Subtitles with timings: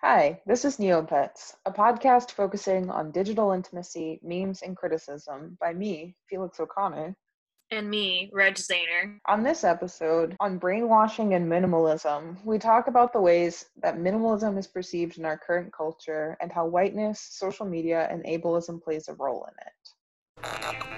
[0.00, 6.14] Hi, this is Neopets, a podcast focusing on digital intimacy, memes, and criticism by me,
[6.30, 7.16] Felix O'Connor.
[7.72, 9.18] And me, Reg Zahner.
[9.26, 14.68] On this episode, on brainwashing and minimalism, we talk about the ways that minimalism is
[14.68, 19.48] perceived in our current culture and how whiteness, social media, and ableism plays a role
[19.50, 20.97] in it.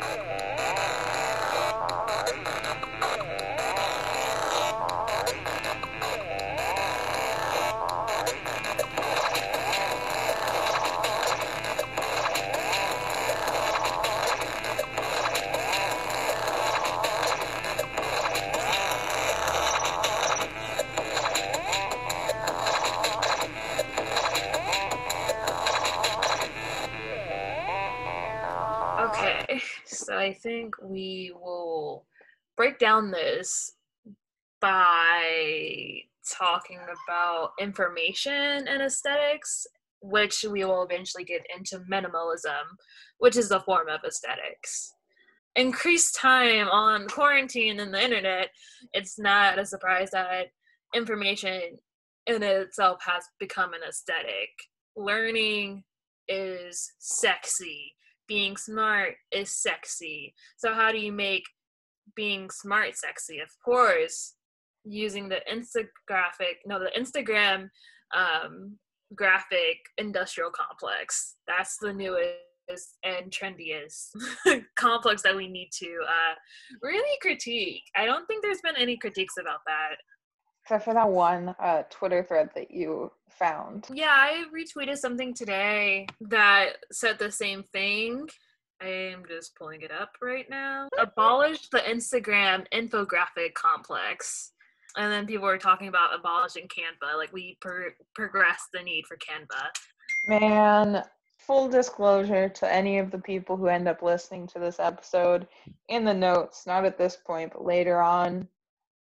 [30.43, 32.07] Think we will
[32.57, 33.73] break down this
[34.61, 36.03] by
[36.39, 39.67] talking about information and aesthetics,
[40.03, 42.65] which we will eventually get into minimalism,
[43.19, 44.93] which is a form of aesthetics.
[45.57, 48.51] Increased time on quarantine and the internet,
[48.93, 50.47] it's not a surprise that
[50.95, 51.79] information
[52.27, 54.51] in itself has become an aesthetic.
[54.97, 55.83] Learning
[56.29, 57.95] is sexy
[58.31, 60.33] being smart is sexy.
[60.57, 61.43] So how do you make
[62.15, 63.41] being smart sexy?
[63.41, 64.35] Of course,
[64.85, 67.71] using the Instagraphic, no, the Instagram
[68.15, 68.79] um,
[69.17, 71.35] graphic industrial complex.
[71.49, 74.11] That's the newest and trendiest
[74.79, 76.35] complex that we need to uh,
[76.83, 77.83] really critique.
[77.97, 79.97] I don't think there's been any critiques about that.
[80.71, 83.89] Except for that one uh, Twitter thread that you found.
[83.93, 88.29] Yeah, I retweeted something today that said the same thing.
[88.81, 90.87] I am just pulling it up right now.
[90.97, 94.53] Abolish the Instagram infographic complex.
[94.97, 97.17] And then people were talking about abolishing Canva.
[97.17, 99.71] Like, we per- progress the need for Canva.
[100.29, 101.03] Man,
[101.37, 105.49] full disclosure to any of the people who end up listening to this episode
[105.89, 108.47] in the notes, not at this point, but later on,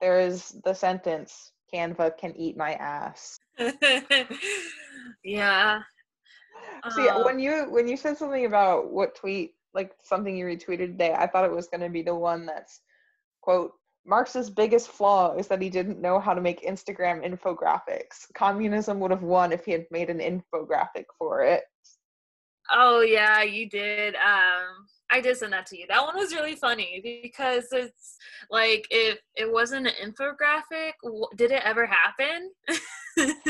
[0.00, 3.38] there is the sentence Canva can eat my ass.
[5.24, 5.80] yeah.
[6.90, 10.92] See, uh, when you when you said something about what tweet, like something you retweeted
[10.92, 12.80] today, I thought it was going to be the one that's
[13.40, 13.72] quote
[14.06, 18.32] Marx's biggest flaw is that he didn't know how to make Instagram infographics.
[18.34, 21.64] Communism would have won if he had made an infographic for it.
[22.72, 24.14] Oh yeah, you did.
[24.14, 25.86] Um I did send that to you.
[25.88, 28.16] That one was really funny because it's
[28.50, 30.92] like if it wasn't an infographic,
[31.36, 32.50] did it ever happen?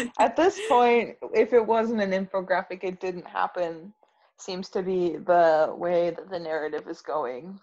[0.19, 3.93] At this point, if it wasn't an infographic, it didn't happen.
[4.39, 7.59] Seems to be the way that the narrative is going.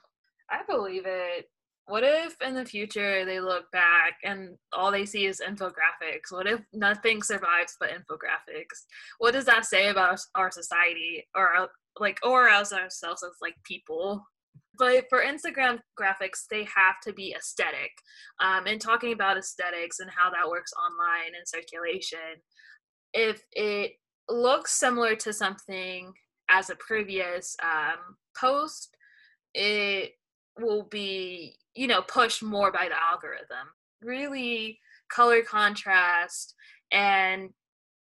[0.49, 1.49] I believe it.
[1.87, 6.31] What if in the future they look back and all they see is infographics?
[6.31, 8.85] What if nothing survives but infographics?
[9.19, 11.69] What does that say about our society or
[11.99, 14.25] like or ourselves as like people.
[14.77, 17.91] But for instagram graphics they have to be aesthetic
[18.41, 22.41] um, and talking about aesthetics and how that works online and circulation
[23.13, 23.93] if it
[24.27, 26.11] looks similar to something
[26.49, 28.95] as a previous um, post
[29.53, 30.11] it
[30.59, 33.67] will be you know pushed more by the algorithm.
[34.01, 34.79] Really
[35.11, 36.53] color contrast
[36.91, 37.49] and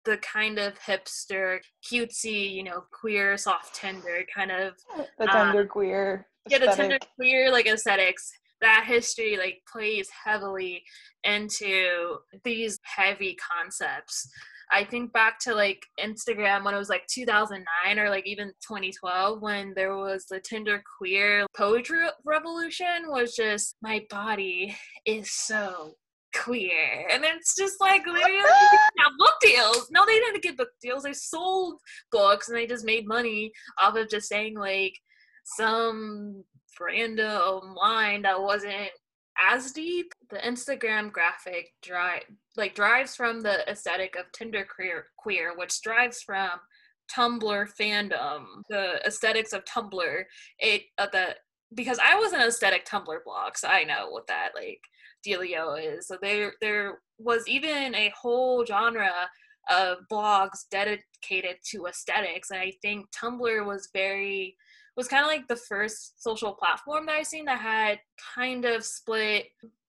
[0.04, 4.74] the kind of hipster, cutesy, you know, queer, soft, tender kind of
[5.18, 6.26] the tender um, queer.
[6.48, 8.30] Yeah, the tender queer like aesthetics.
[8.60, 10.82] That history like plays heavily
[11.24, 14.28] into these heavy concepts.
[14.70, 19.40] I think back to like Instagram when it was like 2009 or like even 2012
[19.40, 24.74] when there was the tender queer poetry revolution was just my body
[25.06, 25.94] is so
[26.34, 27.08] queer.
[27.12, 28.42] And it's just like literally
[28.98, 29.88] have book deals.
[29.90, 31.04] No, they didn't get book deals.
[31.04, 31.80] They sold
[32.10, 34.94] books and they just made money off of just saying like
[35.44, 36.44] some
[36.80, 38.90] random line that wasn't
[39.52, 40.12] as deep.
[40.30, 42.22] The Instagram graphic drive
[42.56, 46.50] like drives from the aesthetic of tender queer, queer which drives from
[47.14, 50.22] Tumblr fandom, the aesthetics of Tumblr.
[50.58, 51.34] It uh, the
[51.74, 54.80] because I was an aesthetic Tumblr blog, so I know what that like
[55.26, 56.06] dealio is.
[56.06, 59.12] So there there was even a whole genre
[59.70, 64.56] of blogs dedicated to aesthetics, and I think Tumblr was very
[64.96, 67.98] was kind of like the first social platform that I seen that had
[68.34, 69.46] kind of split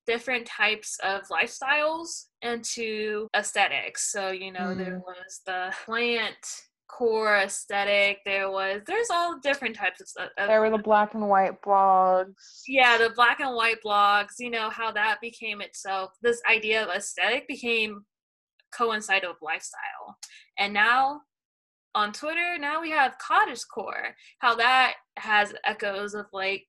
[0.08, 4.12] different types of lifestyles into aesthetics.
[4.12, 4.78] So, you know, mm.
[4.78, 6.36] there was the plant
[6.88, 8.20] core aesthetic.
[8.26, 10.30] There was there's all different types of.
[10.38, 12.62] There were the black and white blogs.
[12.68, 14.34] Yeah, the black and white blogs.
[14.40, 16.12] You know how that became itself.
[16.22, 18.06] This idea of aesthetic became
[18.76, 20.18] coincided with lifestyle.
[20.58, 21.22] And now
[21.94, 24.12] on Twitter, now we have cottagecore.
[24.40, 26.66] How that has echoes of like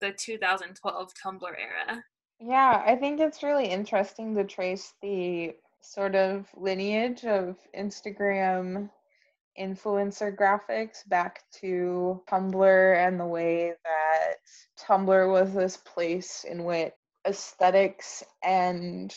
[0.00, 2.02] the 2012 Tumblr era.
[2.40, 8.90] Yeah, I think it's really interesting to trace the sort of lineage of Instagram
[9.58, 14.34] influencer graphics back to Tumblr and the way that
[14.78, 16.92] Tumblr was this place in which
[17.26, 19.14] aesthetics and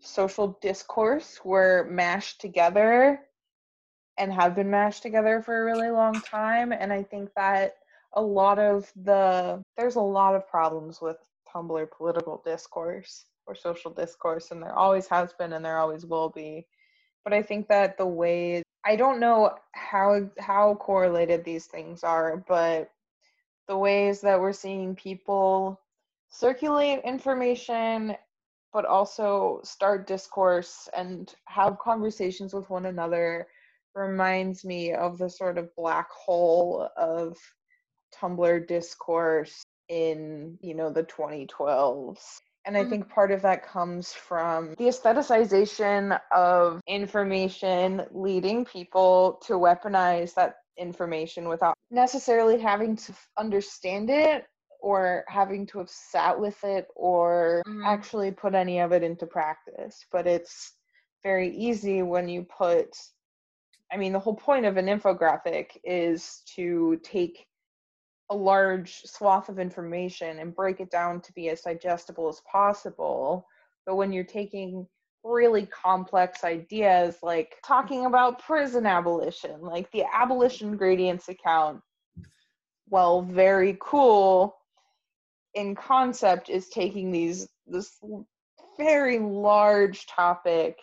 [0.00, 3.20] social discourse were mashed together
[4.18, 6.72] and have been mashed together for a really long time.
[6.72, 7.76] And I think that
[8.12, 11.16] a lot of the, there's a lot of problems with
[11.52, 16.30] Tumblr political discourse or social discourse, and there always has been and there always will
[16.30, 16.66] be.
[17.24, 22.44] But I think that the way I don't know how how correlated these things are,
[22.48, 22.90] but
[23.68, 25.80] the ways that we're seeing people
[26.28, 28.16] circulate information
[28.74, 33.46] but also start discourse and have conversations with one another
[33.94, 37.38] reminds me of the sort of black hole of
[38.12, 42.18] Tumblr discourse in, you know, the 2012s.
[42.66, 42.90] And I mm-hmm.
[42.90, 50.56] think part of that comes from the aestheticization of information leading people to weaponize that
[50.78, 54.44] information without necessarily having to understand it
[54.80, 57.84] or having to have sat with it or mm-hmm.
[57.84, 60.04] actually put any of it into practice.
[60.10, 60.72] But it's
[61.22, 62.88] very easy when you put,
[63.92, 67.46] I mean, the whole point of an infographic is to take
[68.30, 73.46] a large swath of information and break it down to be as digestible as possible.
[73.86, 74.86] But when you're taking
[75.22, 81.80] really complex ideas like talking about prison abolition, like the abolition gradients account,
[82.88, 84.56] well, very cool,
[85.54, 87.98] in concept is taking these this
[88.76, 90.78] very large topic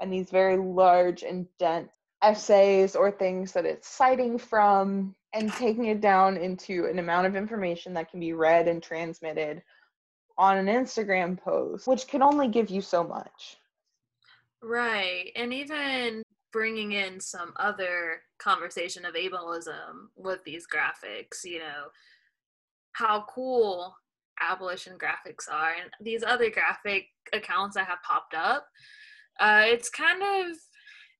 [0.00, 1.88] and these very large and dense
[2.22, 7.36] essays or things that it's citing from and taking it down into an amount of
[7.36, 9.62] information that can be read and transmitted
[10.38, 13.56] on an Instagram post, which can only give you so much.
[14.62, 15.30] Right.
[15.36, 16.22] And even
[16.52, 21.88] bringing in some other conversation of ableism with these graphics, you know,
[22.92, 23.96] how cool
[24.40, 28.66] abolition graphics are and these other graphic accounts that have popped up
[29.40, 30.56] uh, it's kind of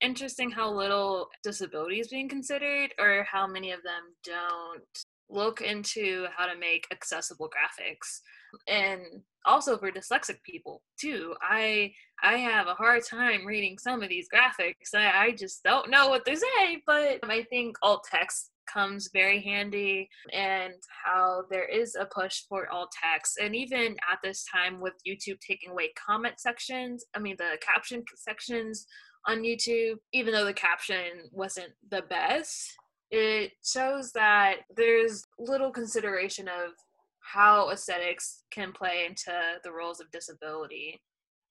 [0.05, 6.27] interesting how little disability is being considered or how many of them don't look into
[6.37, 8.21] how to make accessible graphics.
[8.69, 9.01] And
[9.47, 11.93] also for dyslexic people too i
[12.23, 14.95] i have a hard time reading some of these graphics.
[14.95, 19.41] I, I just don't know what they say but i think alt text comes very
[19.41, 20.75] handy and
[21.05, 23.39] how there is a push for alt text.
[23.41, 28.03] And even at this time with youtube taking away comment sections i mean the caption
[28.17, 28.87] sections
[29.27, 32.75] on youtube even though the caption wasn't the best
[33.11, 36.73] it shows that there's little consideration of
[37.21, 39.33] how aesthetics can play into
[39.63, 41.01] the roles of disability.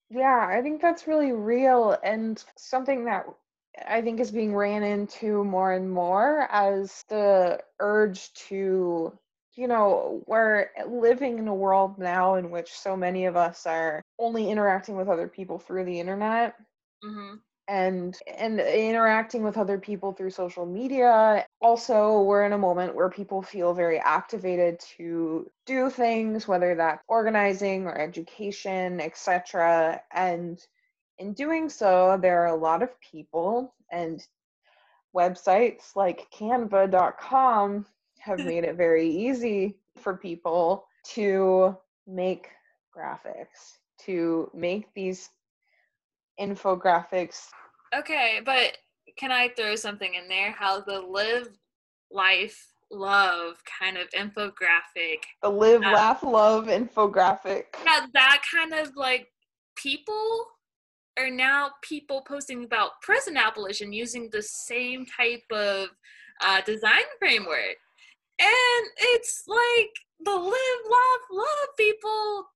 [0.10, 3.26] Yeah i think that's really real and something that
[3.88, 9.18] I think is being ran into more and more as the urge to,
[9.56, 14.02] you know, we're living in a world now in which so many of us are
[14.20, 16.56] only interacting with other people through the internet.
[17.04, 17.36] Mm-hmm.
[17.66, 21.46] And and interacting with other people through social media.
[21.62, 27.02] Also, we're in a moment where people feel very activated to do things, whether that's
[27.08, 30.02] organizing or education, etc.
[30.12, 30.60] And
[31.20, 34.26] in doing so, there are a lot of people and
[35.16, 37.86] websites like canva.com
[38.20, 41.78] have made it very easy for people to
[42.08, 42.48] make
[42.96, 45.30] graphics, to make these
[46.40, 47.48] infographics.
[47.96, 48.78] Okay, but
[49.18, 50.52] can I throw something in there?
[50.52, 51.50] How the live
[52.12, 55.20] life love kind of infographic.
[55.42, 57.66] The live, um, laugh, love infographic.
[57.84, 59.28] Yeah, that kind of like
[59.76, 60.46] people
[61.20, 65.90] are now people posting about prison abolition using the same type of
[66.42, 67.78] uh, design framework.
[68.40, 69.92] And it's like
[70.26, 72.48] the live, love, love people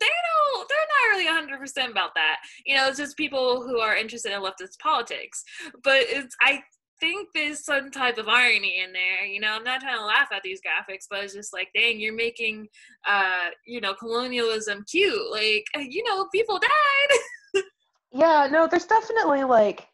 [0.00, 3.96] they don't they're not really 100% about that you know it's just people who are
[3.96, 5.44] interested in leftist politics
[5.84, 6.60] but it's i
[7.02, 9.26] think there's some type of irony in there.
[9.26, 11.98] You know, I'm not trying to laugh at these graphics, but it's just like, dang,
[11.98, 12.68] you're making,
[13.06, 15.30] uh, you know, colonialism cute.
[15.32, 17.62] Like, you know, people died.
[18.12, 19.88] yeah, no, there's definitely like,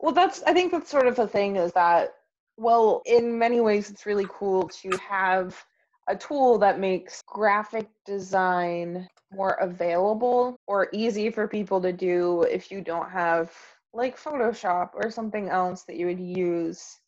[0.00, 2.14] well, that's, I think that's sort of the thing is that,
[2.56, 5.62] well, in many ways, it's really cool to have
[6.08, 12.70] a tool that makes graphic design more available or easy for people to do if
[12.70, 13.52] you don't have
[13.94, 16.98] like Photoshop or something else that you would use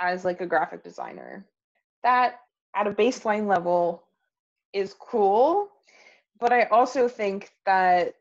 [0.00, 1.44] as like a graphic designer.
[2.02, 2.40] That
[2.74, 4.02] at a baseline level
[4.72, 5.68] is cool,
[6.38, 8.14] but I also think that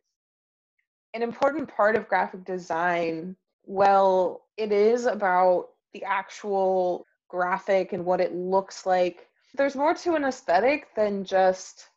[1.13, 3.35] an important part of graphic design,
[3.65, 9.27] well, it is about the actual graphic and what it looks like.
[9.55, 11.87] There's more to an aesthetic than just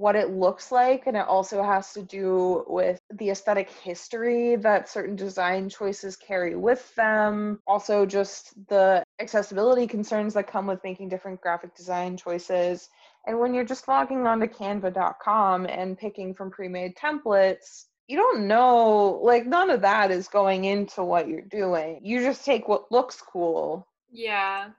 [0.00, 4.88] what it looks like and it also has to do with the aesthetic history that
[4.88, 7.60] certain design choices carry with them.
[7.66, 12.88] Also just the accessibility concerns that come with making different graphic design choices.
[13.26, 19.20] And when you're just logging onto canva.com and picking from pre-made templates you don't know
[19.22, 22.00] like none of that is going into what you're doing.
[22.02, 23.86] You just take what looks cool.
[24.10, 24.70] Yeah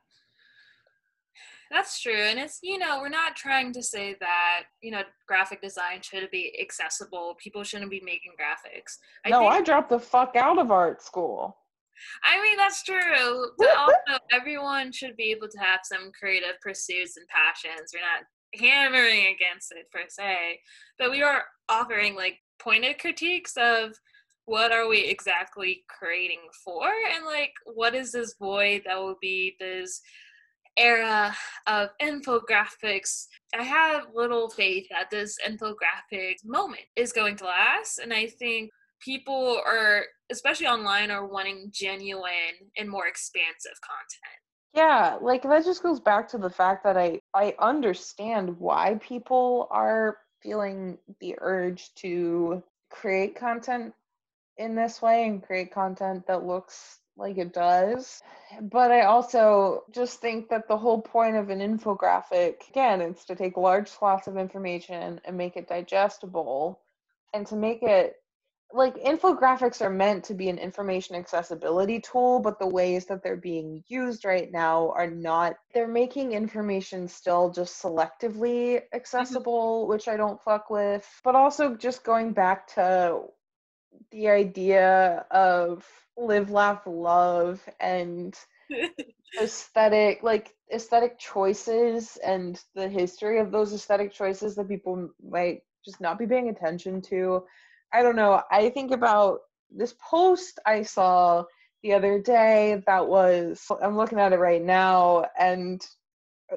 [1.72, 2.14] that's true.
[2.14, 6.30] And it's, you know, we're not trying to say that, you know, graphic design should
[6.30, 7.36] be accessible.
[7.42, 8.98] People shouldn't be making graphics.
[9.26, 11.58] I no, think, I dropped the fuck out of art school.
[12.24, 13.52] I mean, that's true.
[13.58, 17.92] But also, everyone should be able to have some creative pursuits and passions.
[17.94, 18.26] We're not
[18.60, 20.60] hammering against it per se,
[21.00, 23.94] but we are offering like pointed critiques of
[24.46, 29.56] what are we exactly creating for and like what is this void that will be
[29.60, 30.02] this
[30.78, 31.36] era
[31.68, 38.00] of infographics, I have little faith that this infographic moment is going to last.
[38.00, 44.40] And I think people are, especially online, are wanting genuine and more expansive content.
[44.74, 49.68] Yeah, like that just goes back to the fact that I I understand why people
[49.70, 53.94] are feeling the urge to create content
[54.58, 58.22] in this way and create content that looks like it does.
[58.62, 63.36] But I also just think that the whole point of an infographic, again, is to
[63.36, 66.80] take large swaths of information and make it digestible
[67.34, 68.16] and to make it
[68.74, 73.36] like infographics are meant to be an information accessibility tool, but the ways that they're
[73.36, 75.56] being used right now are not.
[75.74, 78.96] They're making information still just selectively mm-hmm.
[78.96, 81.08] accessible, which I don't fuck with.
[81.24, 83.22] But also just going back to
[84.12, 85.86] the idea of
[86.18, 88.38] live laugh love and
[89.42, 96.02] aesthetic like aesthetic choices and the history of those aesthetic choices that people might just
[96.02, 97.44] not be paying attention to
[97.94, 101.44] i don't know i think about this post i saw
[101.82, 105.86] the other day that was i'm looking at it right now and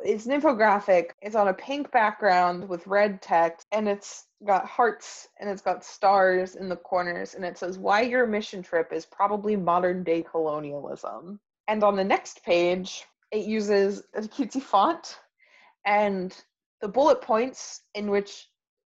[0.03, 1.11] it's an infographic.
[1.23, 5.85] It's on a pink background with red text, and it's got hearts and it's got
[5.85, 10.23] stars in the corners, and it says, Why your mission trip is probably modern day
[10.23, 11.41] colonialism.
[11.69, 15.19] And on the next page, it uses a cutesy font
[15.87, 16.37] and
[16.81, 18.49] the bullet points in which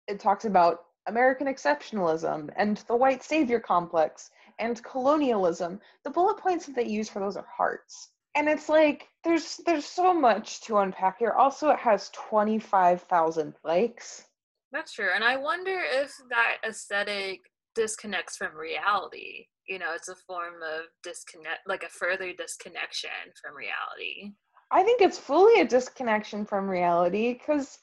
[0.08, 4.30] it talks about American exceptionalism and the white savior complex
[4.60, 5.80] and colonialism.
[6.04, 9.86] The bullet points that they use for those are hearts and it's like there's there's
[9.86, 14.26] so much to unpack here also it has 25,000 likes
[14.72, 17.40] that's true and i wonder if that aesthetic
[17.76, 23.10] disconnects from reality you know it's a form of disconnect like a further disconnection
[23.42, 24.34] from reality.
[24.74, 27.80] I think it's fully a disconnection from reality because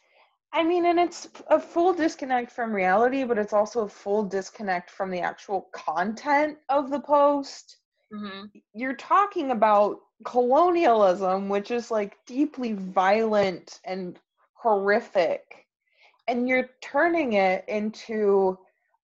[0.52, 4.90] i mean and it's a full disconnect from reality but it's also a full disconnect
[4.90, 7.76] from the actual content of the post.
[8.12, 8.46] Mm-hmm.
[8.72, 14.18] you're talking about colonialism, which is like deeply violent and
[14.54, 15.42] horrific,
[16.28, 18.56] and you're turning it into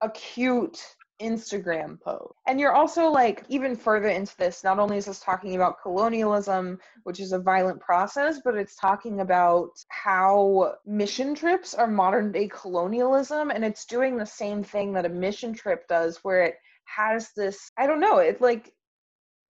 [0.03, 0.81] a cute
[1.21, 2.35] Instagram post.
[2.47, 6.79] And you're also like even further into this, not only is this talking about colonialism,
[7.05, 12.49] which is a violent process, but it's talking about how mission trips are modern day
[12.49, 13.51] colonialism.
[13.51, 17.71] And it's doing the same thing that a mission trip does, where it has this,
[17.79, 18.73] I don't know, it's like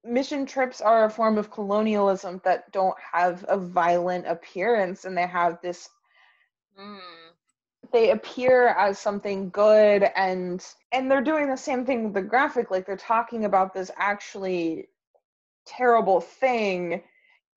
[0.04, 5.26] mission trips are a form of colonialism that don't have a violent appearance and they
[5.26, 5.88] have this
[6.78, 7.23] mm.
[7.94, 12.70] They appear as something good and and they're doing the same thing with the graphic
[12.70, 14.88] like they're talking about this actually
[15.64, 17.00] terrible thing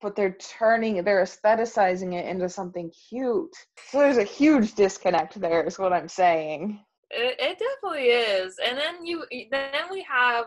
[0.00, 3.54] but they're turning they're aestheticizing it into something cute.
[3.90, 6.80] So there's a huge disconnect there is what i'm saying.
[7.10, 8.58] It, it definitely is.
[8.64, 10.44] And then you then we have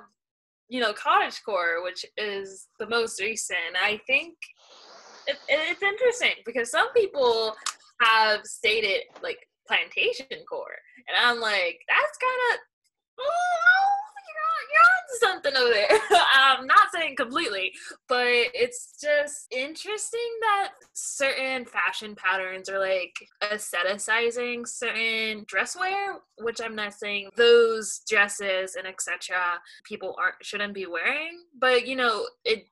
[0.71, 3.75] you know, cottagecore, which is the most recent.
[3.83, 4.37] I think
[5.27, 7.53] it, it's interesting because some people
[7.99, 12.59] have stated like plantation core, and I'm like, that's kind of
[13.19, 15.99] oh, you're, you're on something over there.
[16.35, 17.71] I'm not saying completely,
[18.07, 23.13] but it's just interesting that certain fashion patterns are like
[23.43, 29.37] aestheticizing certain dress wear, which I'm not saying those dresses and etc.
[29.85, 32.65] people aren't shouldn't be wearing, but you know, it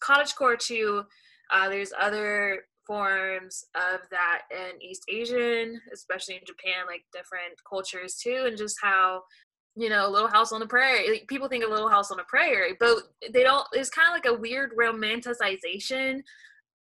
[0.00, 1.04] cottage core too.
[1.50, 8.16] Uh, there's other forms of that in East Asian, especially in Japan, like different cultures
[8.16, 9.22] too, and just how
[9.76, 11.10] you know, Little House on the Prairie.
[11.10, 12.98] Like, people think of Little House on the Prairie, but
[13.32, 13.66] they don't.
[13.72, 16.20] It's kind of like a weird romanticization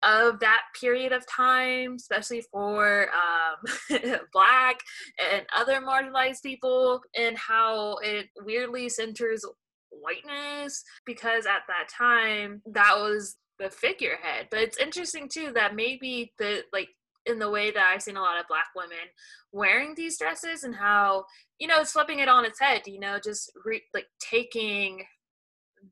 [0.02, 4.00] of that period of time, especially for um,
[4.32, 4.80] Black
[5.32, 9.44] and other marginalized people, and how it weirdly centers
[9.90, 14.48] whiteness because at that time that was the figurehead.
[14.50, 16.88] But it's interesting too that maybe the like
[17.26, 18.98] in the way that I've seen a lot of black women
[19.52, 21.24] wearing these dresses and how
[21.58, 22.82] you know it's flipping it on its head.
[22.86, 25.04] You know, just re- like taking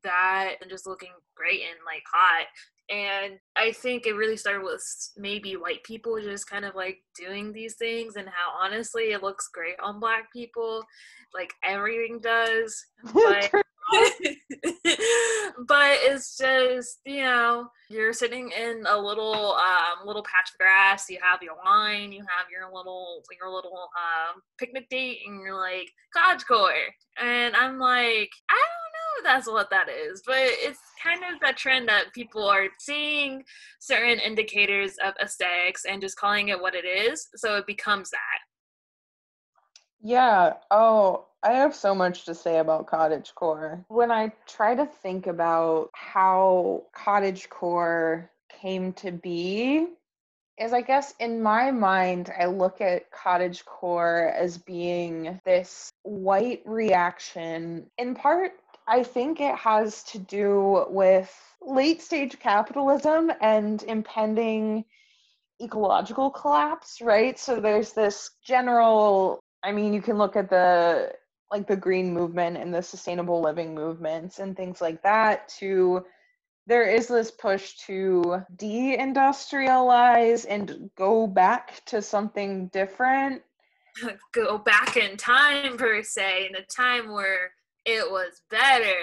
[0.03, 2.47] that and just looking great and like hot.
[2.89, 4.83] And I think it really started with
[5.15, 9.47] maybe white people just kind of like doing these things and how honestly it looks
[9.47, 10.83] great on black people.
[11.33, 12.85] Like everything does.
[13.13, 13.51] But
[15.67, 21.09] but it's just you know you're sitting in a little um, little patch of grass
[21.09, 25.59] you have your wine you have your little your little um, picnic date and you're
[25.59, 26.87] like cottagecore
[27.21, 31.57] and i'm like i don't know that's what that is but it's kind of that
[31.57, 33.43] trend that people are seeing
[33.79, 38.39] certain indicators of aesthetics and just calling it what it is so it becomes that.
[40.03, 40.53] Yeah.
[40.71, 43.83] Oh I have so much to say about cottage core.
[43.87, 49.87] When I try to think about how cottage core came to be,
[50.59, 56.61] is I guess in my mind, I look at cottage core as being this white
[56.65, 57.87] reaction.
[57.97, 58.51] In part,
[58.87, 64.85] I think it has to do with late stage capitalism and impending
[65.59, 67.39] ecological collapse, right?
[67.39, 71.11] So there's this general I mean, you can look at the
[71.51, 76.03] like the green movement and the sustainable living movements and things like that to
[76.67, 83.41] there is this push to deindustrialize and go back to something different.
[84.31, 87.51] Go back in time per se in a time where
[87.83, 88.95] it was better.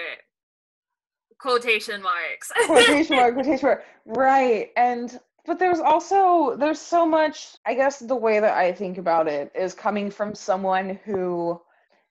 [1.37, 2.51] Quotation marks.
[2.65, 3.83] Quotation mark quotation mark.
[4.05, 8.97] Right and but there's also there's so much i guess the way that i think
[8.97, 11.59] about it is coming from someone who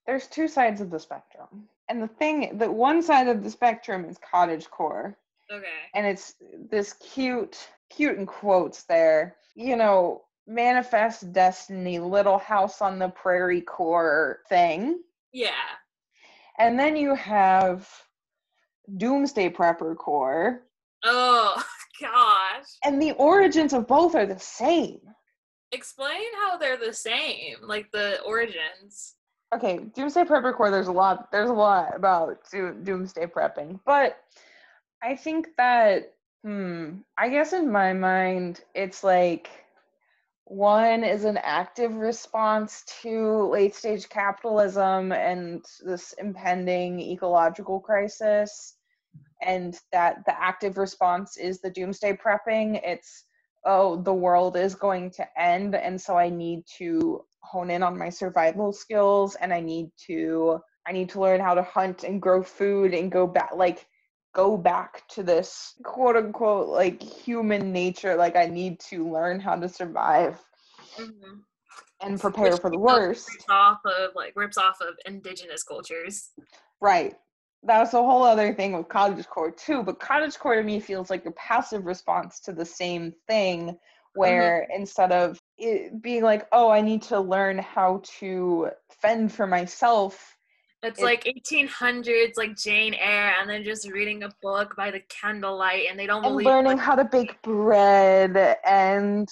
[0.08, 1.68] there's two sides of the spectrum.
[1.90, 5.18] And the thing, that one side of the spectrum is cottage core.
[5.52, 5.66] Okay.
[5.94, 6.34] And it's
[6.70, 13.60] this cute, cute in quotes there, you know, manifest destiny, little house on the prairie
[13.60, 15.02] core thing.
[15.34, 15.50] Yeah.
[16.58, 17.86] And then you have
[18.96, 20.62] doomsday prepper core.
[21.04, 21.62] Oh,
[22.00, 22.64] gosh.
[22.82, 25.00] And the origins of both are the same.
[25.70, 29.16] Explain how they're the same, like the origins
[29.54, 30.70] okay, doomsday prepper core.
[30.70, 31.30] There's a lot.
[31.32, 34.18] There's a lot about doomsday prepping, but
[35.02, 36.98] I think that hmm.
[37.16, 39.48] I guess in my mind, it's like
[40.48, 48.76] one is an active response to late stage capitalism and this impending ecological crisis
[49.42, 53.24] and that the active response is the doomsday prepping it's
[53.64, 57.98] oh the world is going to end and so i need to hone in on
[57.98, 62.20] my survival skills and I need to I need to learn how to hunt and
[62.20, 63.86] grow food and go back like
[64.34, 69.56] go back to this quote unquote like human nature like I need to learn how
[69.56, 70.38] to survive
[70.98, 71.38] mm-hmm.
[72.02, 73.28] and prepare Which for the worst.
[73.30, 76.30] rips off of like rips off of indigenous cultures.
[76.80, 77.14] Right
[77.64, 81.10] that's a whole other thing with cottage core too but cottage core to me feels
[81.10, 83.76] like a passive response to the same thing
[84.18, 84.80] where mm-hmm.
[84.80, 90.36] instead of it being like, oh, I need to learn how to fend for myself.
[90.82, 95.00] It's it, like 1800s, like Jane Eyre, and then just reading a book by the
[95.08, 99.28] candlelight, and they don't and learning like, how to bake bread and.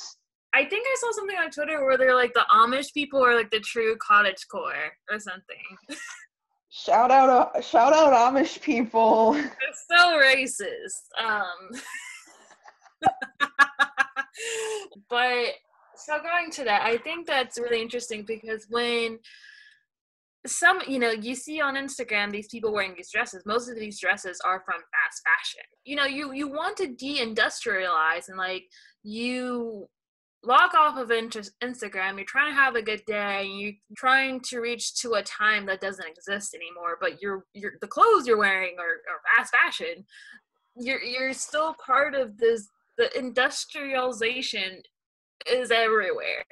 [0.54, 3.50] I think I saw something on Twitter where they're like the Amish people are like
[3.50, 5.56] the true cottage core or something.
[6.76, 9.34] shout out, uh, shout out Amish people.
[9.68, 11.08] It's so racist.
[11.18, 11.70] Um.
[15.08, 15.46] but
[15.96, 19.18] so going to that, I think that's really interesting because when
[20.46, 23.98] some you know you see on instagram these people wearing these dresses most of these
[23.98, 28.62] dresses are from fast fashion you know you you want to deindustrialize and like
[29.02, 29.88] you
[30.44, 34.94] log off of instagram you're trying to have a good day you're trying to reach
[34.94, 38.84] to a time that doesn't exist anymore but you're you're the clothes you're wearing are,
[38.84, 40.04] are fast fashion
[40.76, 42.68] you're you're still part of this
[42.98, 44.82] the industrialization
[45.50, 46.44] is everywhere.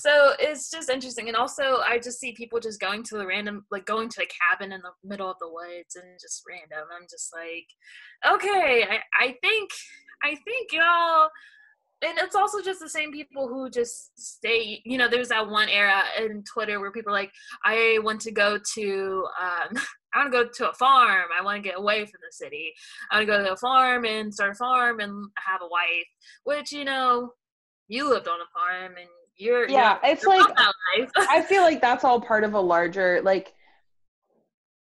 [0.00, 1.28] So it's just interesting.
[1.28, 4.26] And also I just see people just going to the random like going to the
[4.26, 6.88] cabin in the middle of the woods and just random.
[6.94, 9.70] I'm just like, okay, I, I think
[10.22, 11.28] I think y'all
[12.06, 15.68] and it's also just the same people who just stay you know there's that one
[15.68, 17.32] era in twitter where people are like
[17.64, 19.76] i want to go to um,
[20.14, 22.72] i want to go to a farm i want to get away from the city
[23.10, 26.06] i want to go to a farm and start a farm and have a wife
[26.44, 27.30] which you know
[27.88, 31.80] you lived on a farm and you're yeah you're, it's you're like i feel like
[31.80, 33.52] that's all part of a larger like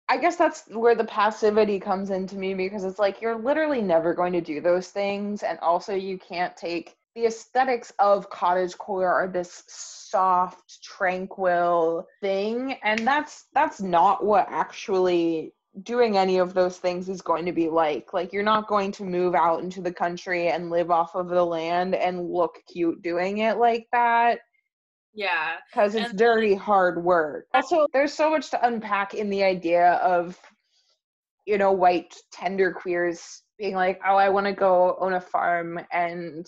[0.08, 4.14] I guess that's where the passivity comes into me because it's like you're literally never
[4.14, 5.42] going to do those things.
[5.42, 12.78] And also, you can't take the aesthetics of cottage core are this soft tranquil thing
[12.84, 17.70] and that's that's not what actually doing any of those things is going to be
[17.70, 18.14] like.
[18.14, 21.44] Like you're not going to move out into the country and live off of the
[21.44, 24.40] land and look cute doing it like that.
[25.14, 27.48] Yeah because it's and- dirty hard work.
[27.54, 30.38] Also there's so much to unpack in the idea of
[31.46, 35.80] you know white tender queers being like oh i want to go own a farm
[35.92, 36.48] and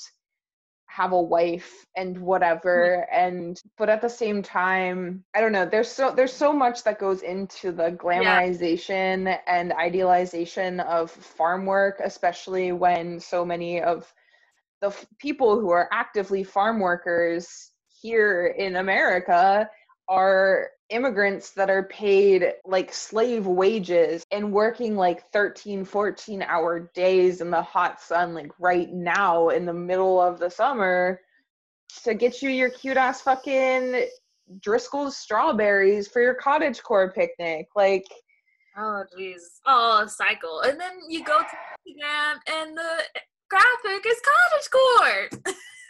[0.88, 3.28] have a wife and whatever mm-hmm.
[3.28, 7.00] and but at the same time i don't know there's so there's so much that
[7.00, 9.40] goes into the glamorization yeah.
[9.48, 14.12] and idealization of farm work especially when so many of
[14.82, 17.72] the f- people who are actively farm workers
[18.02, 19.70] here in america
[20.08, 27.42] are immigrants that are paid like slave wages and working like 13 14 hour days
[27.42, 31.20] in the hot sun like right now in the middle of the summer
[32.04, 34.06] to get you your cute ass fucking
[34.62, 38.06] Driscoll's strawberries for your cottage core picnic like
[38.78, 39.42] oh jeez.
[39.66, 40.62] Oh cycle.
[40.62, 43.04] And then you go to Instagram and the
[43.50, 45.30] graphic is cottage core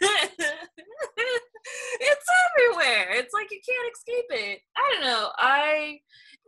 [2.00, 3.08] it's everywhere.
[3.12, 4.60] It's like you can't escape it.
[4.76, 5.30] I don't know.
[5.36, 6.00] I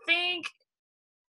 [0.06, 0.46] think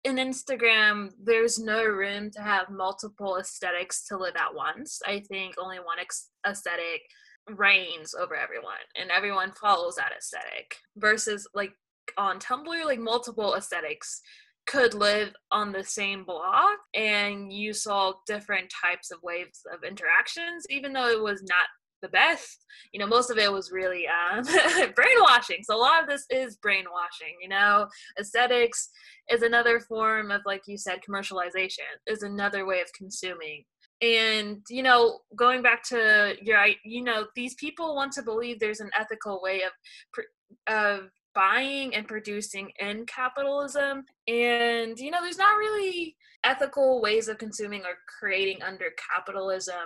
[0.04, 5.02] in Instagram, there's no room to have multiple aesthetics to live at once.
[5.06, 7.02] I think only one ex- aesthetic
[7.50, 10.78] reigns over everyone, and everyone follows that aesthetic.
[10.96, 11.74] Versus like
[12.18, 14.22] on Tumblr, like multiple aesthetics
[14.68, 20.66] could live on the same block and you saw different types of waves of interactions
[20.70, 21.68] even though it was not
[22.02, 22.66] the best.
[22.94, 24.44] You know most of it was really um,
[24.96, 25.64] brainwashing.
[25.64, 27.88] So a lot of this is brainwashing you know?
[28.20, 28.90] Aesthetics
[29.32, 33.64] is another form of like you said commercialization is another way of consuming.
[34.02, 38.82] And you know going back to your you know these people want to believe there's
[38.82, 39.72] an ethical way of
[40.68, 47.38] of buying and producing in capitalism and you know there's not really ethical ways of
[47.38, 49.86] consuming or creating under capitalism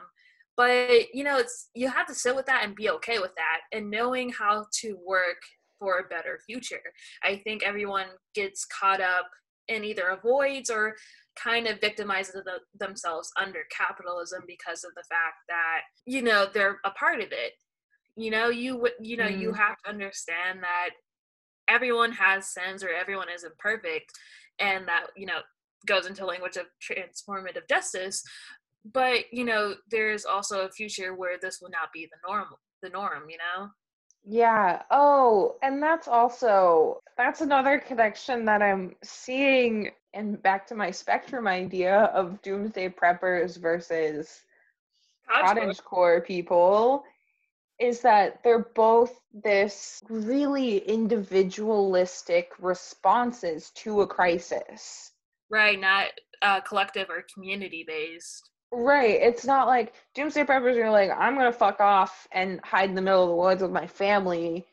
[0.55, 3.59] but you know it's you have to sit with that and be okay with that
[3.77, 5.41] and knowing how to work
[5.77, 6.81] for a better future
[7.25, 9.29] i think everyone gets caught up
[9.67, 10.95] and either avoids or
[11.35, 16.79] kind of victimizes the, themselves under capitalism because of the fact that you know they're
[16.85, 17.51] a part of it
[18.15, 19.37] you know you you know mm.
[19.37, 20.91] you have to understand that
[21.71, 24.11] everyone has sins or everyone is imperfect
[24.59, 25.39] and that you know
[25.87, 28.23] goes into language of transformative justice.
[28.93, 32.47] But you know there's also a future where this will not be the norm
[32.81, 33.69] the norm you know?
[34.23, 34.83] Yeah.
[34.91, 41.47] Oh and that's also that's another connection that i'm seeing and back to my spectrum
[41.47, 44.41] idea of doomsday preppers versus
[45.29, 47.03] cottage core people
[47.81, 55.11] is that they're both this really individualistic responses to a crisis
[55.49, 56.07] right not
[56.41, 59.19] uh, collective or community based Right.
[59.21, 63.01] It's not like doomsday preppers are like, I'm gonna fuck off and hide in the
[63.01, 64.65] middle of the woods with my family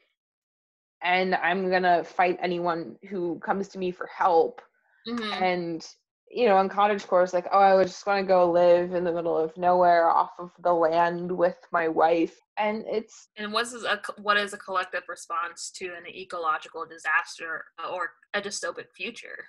[1.03, 4.63] and I'm gonna fight anyone who comes to me for help.
[5.09, 5.43] Mm-hmm.
[5.43, 5.87] And
[6.31, 9.13] you know, on cottage course, like, oh, I was just gonna go live in the
[9.13, 12.39] middle of nowhere off of the land with my wife.
[12.57, 17.65] And it's and what is a what is a collective response to an ecological disaster
[17.91, 19.47] or a dystopic future?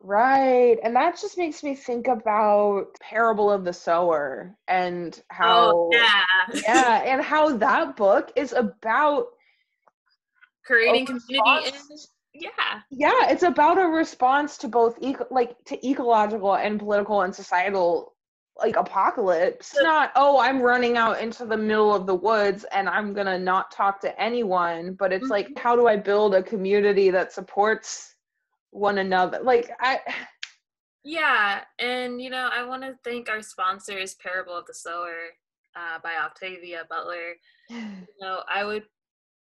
[0.00, 0.78] Right.
[0.82, 6.22] And that just makes me think about Parable of the Sower and how oh, yeah.
[6.52, 9.26] yeah, and how that book is about
[10.64, 11.74] creating community and
[12.34, 12.80] yeah.
[12.90, 18.14] Yeah, it's about a response to both eco- like to ecological and political and societal
[18.58, 19.72] like apocalypse.
[19.72, 23.26] It's not, oh, I'm running out into the middle of the woods and I'm going
[23.26, 25.32] to not talk to anyone, but it's mm-hmm.
[25.32, 28.14] like how do I build a community that supports
[28.70, 29.40] one another.
[29.42, 30.00] Like I
[31.04, 35.30] Yeah, and you know, I want to thank our sponsors, Parable of the Sower
[35.76, 37.34] uh, by Octavia Butler.
[37.70, 38.84] You know, I would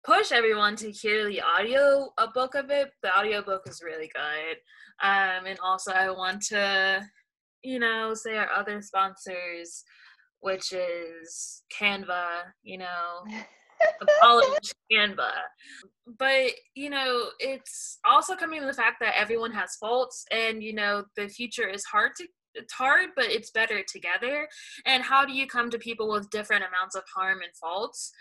[0.03, 2.91] push everyone to hear the audio a book of it.
[3.01, 4.57] The audio book is really good.
[5.01, 7.01] Um, and also, I want to,
[7.63, 9.83] you know, say our other sponsors,
[10.41, 12.27] which is Canva.
[12.63, 13.23] You know,
[13.99, 15.31] the college Canva.
[16.19, 20.73] But you know, it's also coming to the fact that everyone has faults, and you
[20.73, 24.47] know, the future is hard to it's hard, but it's better together.
[24.85, 28.11] And how do you come to people with different amounts of harm and faults?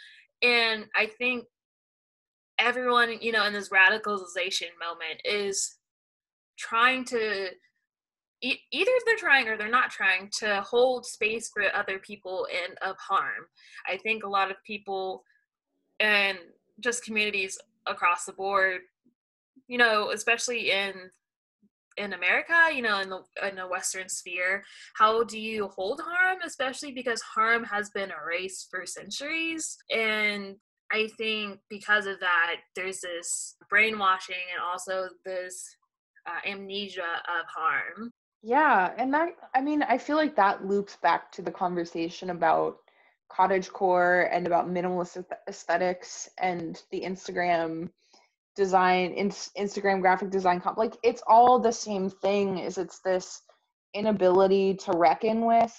[0.42, 1.44] And I think
[2.58, 5.76] everyone, you know, in this radicalization moment is
[6.58, 7.48] trying to
[8.42, 12.96] either they're trying or they're not trying to hold space for other people and of
[12.98, 13.46] harm.
[13.86, 15.22] I think a lot of people
[16.00, 16.36] and
[16.80, 18.80] just communities across the board,
[19.68, 20.92] you know, especially in
[21.98, 26.38] in America, you know, in the in the Western sphere, how do you hold harm,
[26.44, 30.56] especially because harm has been erased for centuries, and
[30.92, 35.76] I think because of that, there's this brainwashing and also this
[36.26, 38.12] uh, amnesia of harm.
[38.42, 42.76] Yeah, and that I mean, I feel like that loops back to the conversation about
[43.30, 47.88] cottage core and about minimalist aesthetics and the Instagram
[48.54, 53.40] design in, Instagram graphic design comp like it's all the same thing is it's this
[53.94, 55.74] inability to reckon with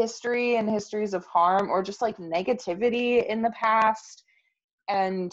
[0.00, 4.24] history and histories of harm or just like negativity in the past
[4.88, 5.32] and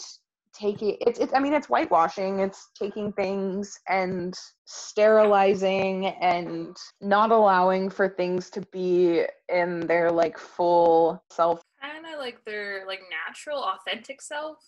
[0.52, 4.34] taking it's, it's i mean it's whitewashing it's taking things and
[4.72, 11.60] sterilizing and not allowing for things to be in their like full self.
[11.80, 14.58] Kind of like their like natural authentic self.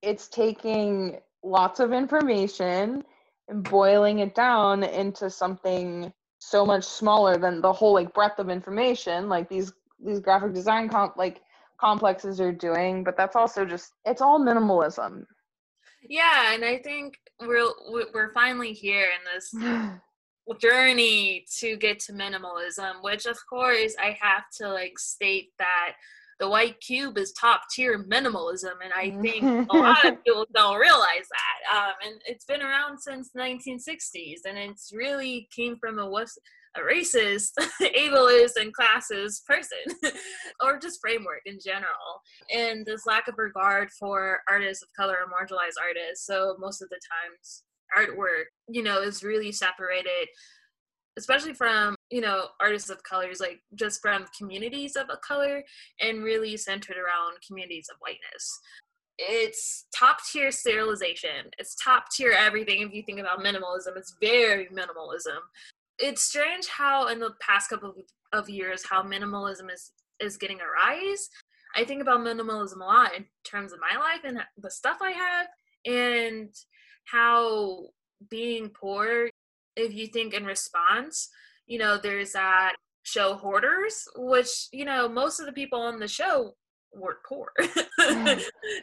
[0.00, 3.04] It's taking lots of information
[3.48, 6.12] and boiling it down into something
[6.44, 9.72] so much smaller than the whole like breadth of information like these
[10.04, 11.40] these graphic design comp like
[11.80, 15.24] complexes are doing but that's also just it's all minimalism.
[16.08, 17.70] Yeah and i think we're
[18.12, 24.44] we're finally here in this journey to get to minimalism which of course i have
[24.58, 25.92] to like state that
[26.42, 30.76] the white cube is top tier minimalism and i think a lot of people don't
[30.76, 36.00] realize that um, and it's been around since the 1960s and it's really came from
[36.00, 36.38] a west
[36.74, 37.50] a racist,
[37.82, 39.94] ableist, and classist person,
[40.62, 42.22] or just framework in general.
[42.50, 46.24] And this lack of regard for artists of color or marginalized artists.
[46.24, 50.28] So most of the times, artwork, you know, is really separated
[51.18, 55.62] especially from you know artists of colors like just from communities of a color
[56.00, 58.60] and really centered around communities of whiteness.
[59.18, 61.50] It's top tier sterilization.
[61.58, 65.40] It's top tier everything if you think about minimalism it's very minimalism.
[65.98, 67.94] It's strange how in the past couple
[68.32, 71.28] of years how minimalism is is getting a rise.
[71.74, 75.10] I think about minimalism a lot in terms of my life and the stuff i
[75.10, 75.46] have
[75.86, 76.54] and
[77.04, 77.86] how
[78.30, 79.30] being poor
[79.76, 81.28] if you think in response,
[81.66, 86.08] you know, there's that show Hoarders, which, you know, most of the people on the
[86.08, 86.54] show
[86.94, 87.52] were poor.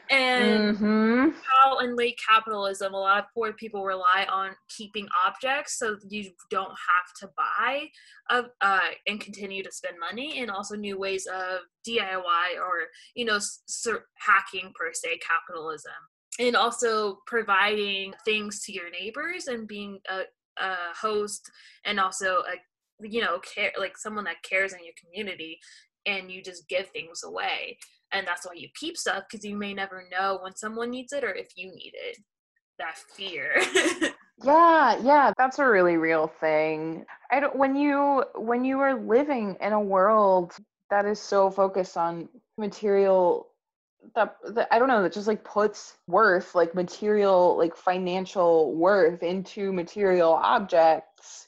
[0.09, 1.29] and mm-hmm.
[1.45, 6.31] how in late capitalism, a lot of poor people rely on keeping objects so you
[6.49, 7.87] don't have to buy
[8.29, 13.25] uh, uh, and continue to spend money, and also new ways of DIY or, you
[13.25, 13.39] know,
[14.17, 15.91] hacking per se capitalism.
[16.39, 20.21] And also providing things to your neighbors and being a,
[20.59, 21.49] a host
[21.85, 25.59] and also a you know care like someone that cares in your community
[26.05, 27.77] and you just give things away.
[28.11, 31.23] And that's why you keep stuff because you may never know when someone needs it
[31.23, 32.17] or if you need it
[32.79, 33.61] that fear.
[34.41, 37.05] Yeah yeah that's a really real thing.
[37.29, 40.53] I don't when you when you are living in a world
[40.89, 43.48] that is so focused on material
[44.15, 49.23] that, that I don't know that just like puts worth like material like financial worth
[49.23, 51.47] into material objects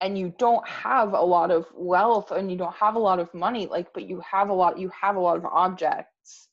[0.00, 3.32] and you don't have a lot of wealth and you don't have a lot of
[3.32, 6.48] money like but you have a lot you have a lot of objects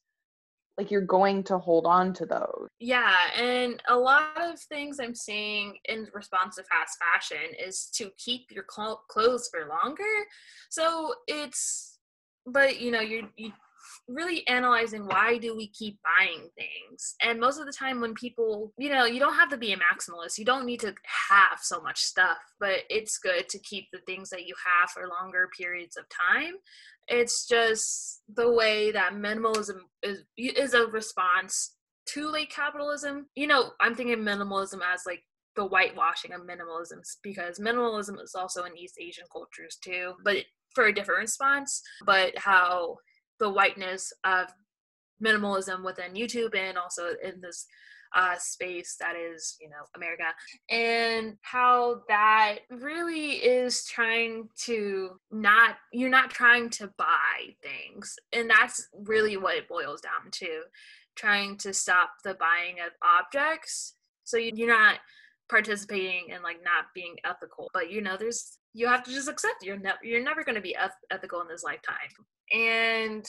[0.79, 2.69] like you're going to hold on to those.
[2.79, 8.11] Yeah and a lot of things i'm seeing in response to fast fashion is to
[8.17, 10.03] keep your cl- clothes for longer.
[10.69, 11.97] So it's
[12.45, 13.51] but you know you you
[14.09, 17.15] really analyzing why do we keep buying things.
[17.21, 19.77] And most of the time when people you know you don't have to be a
[19.77, 20.37] maximalist.
[20.37, 20.93] You don't need to
[21.29, 25.07] have so much stuff but it's good to keep the things that you have for
[25.07, 26.55] longer periods of time.
[27.07, 31.75] It's just the way that minimalism is is a response
[32.07, 33.27] to late capitalism.
[33.35, 35.23] You know i'm thinking minimalism as like
[35.55, 40.37] the whitewashing of minimalism because minimalism is also in East Asian cultures too, but
[40.73, 41.81] for a different response.
[42.05, 42.97] But how
[43.39, 44.47] the whiteness of
[45.23, 47.65] minimalism within YouTube and also in this
[48.15, 50.23] uh, space that is, you know, America,
[50.69, 58.15] and how that really is trying to not, you're not trying to buy things.
[58.33, 60.61] And that's really what it boils down to
[61.15, 63.95] trying to stop the buying of objects.
[64.23, 64.99] So you're not
[65.49, 69.63] participating in like not being ethical but you know there's you have to just accept
[69.63, 71.95] you're never you're never going to be eth- ethical in this lifetime
[72.51, 73.25] and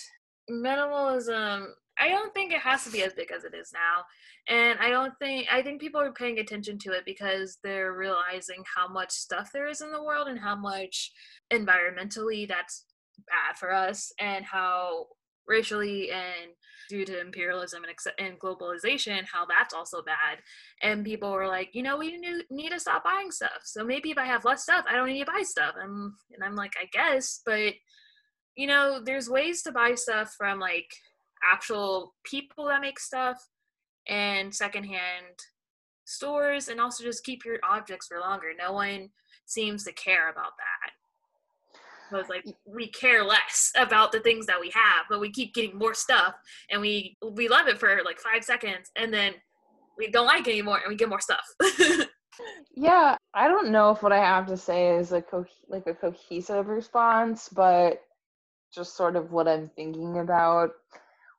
[0.50, 1.66] minimalism
[1.98, 4.02] i don't think it has to be as big as it is now
[4.48, 8.62] and i don't think i think people are paying attention to it because they're realizing
[8.76, 11.12] how much stuff there is in the world and how much
[11.52, 12.84] environmentally that's
[13.26, 15.06] bad for us and how
[15.46, 16.52] racially and
[16.88, 17.82] due to imperialism
[18.18, 20.38] and, globalization how that's also bad.
[20.82, 22.18] And people were like you know we
[22.50, 23.62] need to stop buying stuff.
[23.64, 25.74] So maybe if i have less stuff i don't need to buy stuff.
[25.80, 27.74] And, and i'm like i guess but
[28.56, 30.92] you know there's ways to buy stuff from like
[31.52, 33.36] actual people that make stuff
[34.08, 35.38] and secondhand
[36.04, 39.08] stores and also just keep your objects for longer no one
[39.46, 40.92] seems to care about that
[42.10, 45.54] so it's like we care less about the things that we have, but we keep
[45.54, 46.34] getting more stuff,
[46.70, 49.34] and we we love it for like five seconds, and then
[49.96, 51.44] we don't like it anymore, and we get more stuff.
[52.74, 55.94] yeah, I don't know if what I have to say is a co- like a
[55.94, 58.02] cohesive response, but
[58.74, 60.70] just sort of what I'm thinking about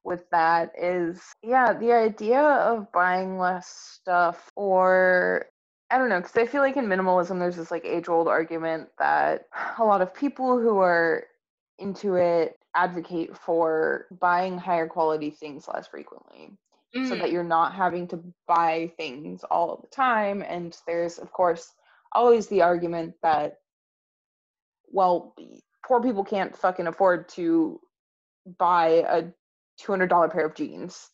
[0.04, 5.46] with that is yeah, the idea of buying less stuff or
[5.92, 8.88] I don't know, because I feel like in minimalism, there's this like age old argument
[8.98, 11.26] that a lot of people who are
[11.80, 16.52] into it advocate for buying higher quality things less frequently
[16.96, 17.10] mm.
[17.10, 17.32] so that mm.
[17.34, 20.42] you're not having to buy things all the time.
[20.48, 21.74] And there's, of course,
[22.14, 23.58] always the argument that,
[24.88, 25.36] well,
[25.86, 27.80] poor people can't fucking afford to
[28.58, 29.24] buy a
[29.82, 31.10] $200 pair of jeans.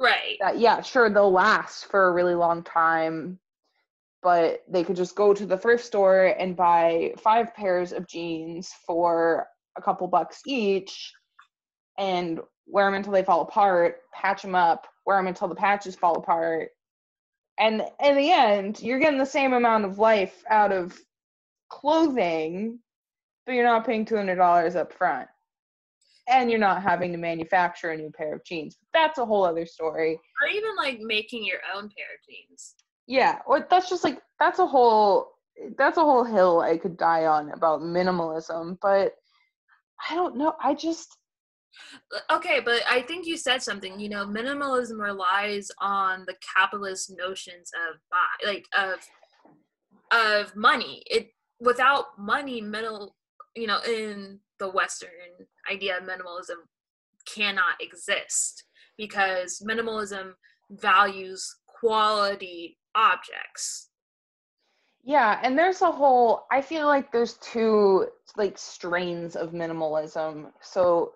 [0.00, 0.36] Right.
[0.40, 3.38] That, yeah, sure, they'll last for a really long time
[4.22, 8.70] but they could just go to the thrift store and buy five pairs of jeans
[8.86, 11.12] for a couple bucks each
[11.98, 15.94] and wear them until they fall apart, patch them up, wear them until the patches
[15.94, 16.70] fall apart.
[17.58, 20.98] And in the end, you're getting the same amount of life out of
[21.70, 22.78] clothing,
[23.48, 25.26] but you're not paying $200 up front.
[26.28, 28.76] And you're not having to manufacture a new pair of jeans.
[28.92, 30.20] That's a whole other story.
[30.42, 32.74] Or even like making your own pair of jeans
[33.08, 35.32] yeah or that's just like that's a whole
[35.76, 39.14] that's a whole hill i could die on about minimalism but
[40.08, 41.16] i don't know i just
[42.30, 47.70] okay but i think you said something you know minimalism relies on the capitalist notions
[47.88, 48.98] of buy like of
[50.12, 51.30] of money it
[51.60, 53.16] without money middle
[53.58, 55.10] you know in the western
[55.70, 56.60] idea of minimalism
[57.26, 58.64] cannot exist
[58.96, 60.32] because minimalism
[60.70, 63.88] values quality objects.
[65.04, 70.50] Yeah, and there's a whole I feel like there's two like strains of minimalism.
[70.60, 71.14] So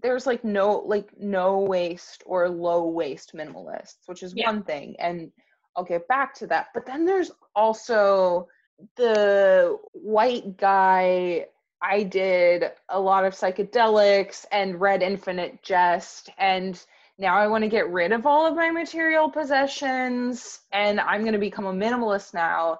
[0.00, 4.50] there's like no like no waste or low waste minimalists, which is yeah.
[4.50, 5.30] one thing and
[5.76, 6.68] I'll get back to that.
[6.74, 8.48] But then there's also
[8.96, 11.46] the white guy
[11.80, 16.80] I did a lot of psychedelics and read Infinite Jest and
[17.18, 21.32] now I want to get rid of all of my material possessions and I'm going
[21.32, 22.78] to become a minimalist now.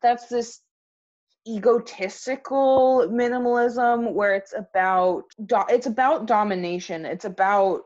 [0.00, 0.60] That's this
[1.46, 7.04] egotistical minimalism where it's about do- it's about domination.
[7.04, 7.82] It's about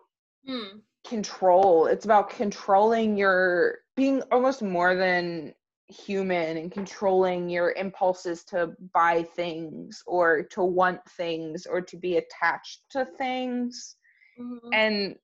[0.46, 0.78] hmm.
[1.06, 1.86] control.
[1.86, 5.54] It's about controlling your being almost more than
[5.88, 12.18] human and controlling your impulses to buy things or to want things or to be
[12.18, 13.96] attached to things.
[14.38, 14.68] Mm-hmm.
[14.72, 15.16] And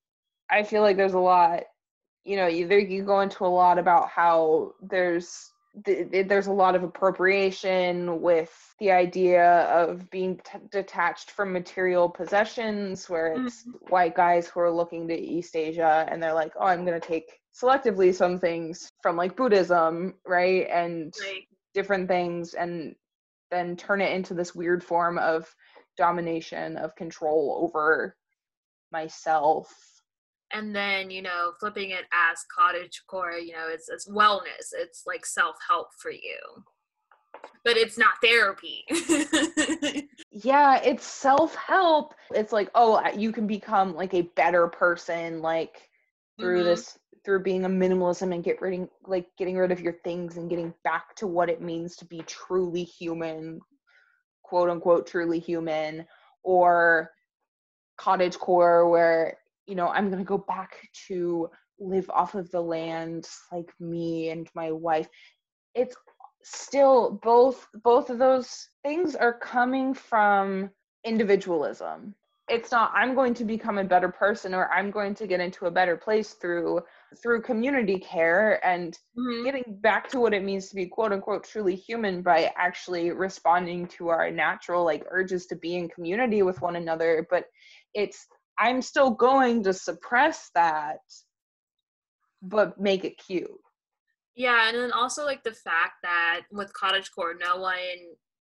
[0.50, 1.64] I feel like there's a lot,
[2.24, 5.50] you know, either you go into a lot about how there's
[5.84, 13.10] there's a lot of appropriation with the idea of being t- detached from material possessions
[13.10, 13.92] where it's mm-hmm.
[13.92, 17.04] white guys who are looking to east asia and they're like oh i'm going to
[17.04, 21.42] take selectively some things from like buddhism right and right.
[21.72, 22.94] different things and
[23.50, 25.54] then turn it into this weird form of
[25.96, 28.16] domination of control over
[28.92, 29.72] myself.
[30.52, 34.72] And then you know flipping it as cottage core you know it's, it's wellness.
[34.72, 36.38] It's like self-help for you.
[37.64, 38.84] But it's not therapy.
[40.36, 42.14] Yeah it's self-help.
[42.32, 45.88] It's like oh you can become like a better person like
[46.38, 46.68] through mm-hmm.
[46.70, 50.50] this through being a minimalism and get rid like getting rid of your things and
[50.50, 53.60] getting back to what it means to be truly human
[54.42, 56.06] quote unquote truly human
[56.42, 57.10] or
[57.96, 61.48] cottage core where you know i'm to go back to
[61.78, 65.08] live off of the land like me and my wife.
[65.74, 65.96] It's
[66.42, 70.70] still both both of those things are coming from
[71.04, 72.14] individualism
[72.48, 75.66] it's not i'm going to become a better person or i'm going to get into
[75.66, 76.80] a better place through
[77.22, 79.44] through community care and mm-hmm.
[79.44, 83.86] getting back to what it means to be quote unquote truly human by actually responding
[83.86, 87.44] to our natural like urges to be in community with one another but
[87.94, 88.26] it's
[88.58, 90.98] i'm still going to suppress that
[92.42, 93.48] but make it cute
[94.36, 97.74] yeah and then also like the fact that with cottage core no one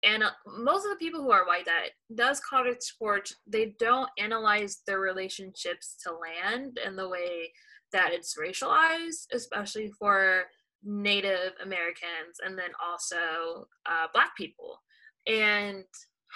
[0.03, 4.09] and uh, most of the people who are white that does cottage core they don't
[4.17, 7.51] analyze their relationships to land in the way
[7.91, 10.43] that it's racialized especially for
[10.83, 14.81] native americans and then also uh, black people.
[15.25, 15.83] And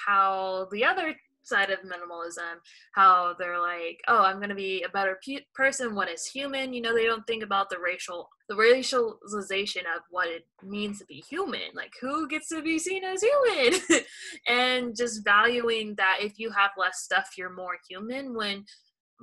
[0.05, 2.55] how the other side of minimalism
[2.93, 6.73] how they're like oh i'm going to be a better pe- person when it's human
[6.73, 11.05] you know they don't think about the racial the racialization of what it means to
[11.05, 13.79] be human like who gets to be seen as human?
[14.47, 18.65] And just valuing that if you have less stuff you're more human when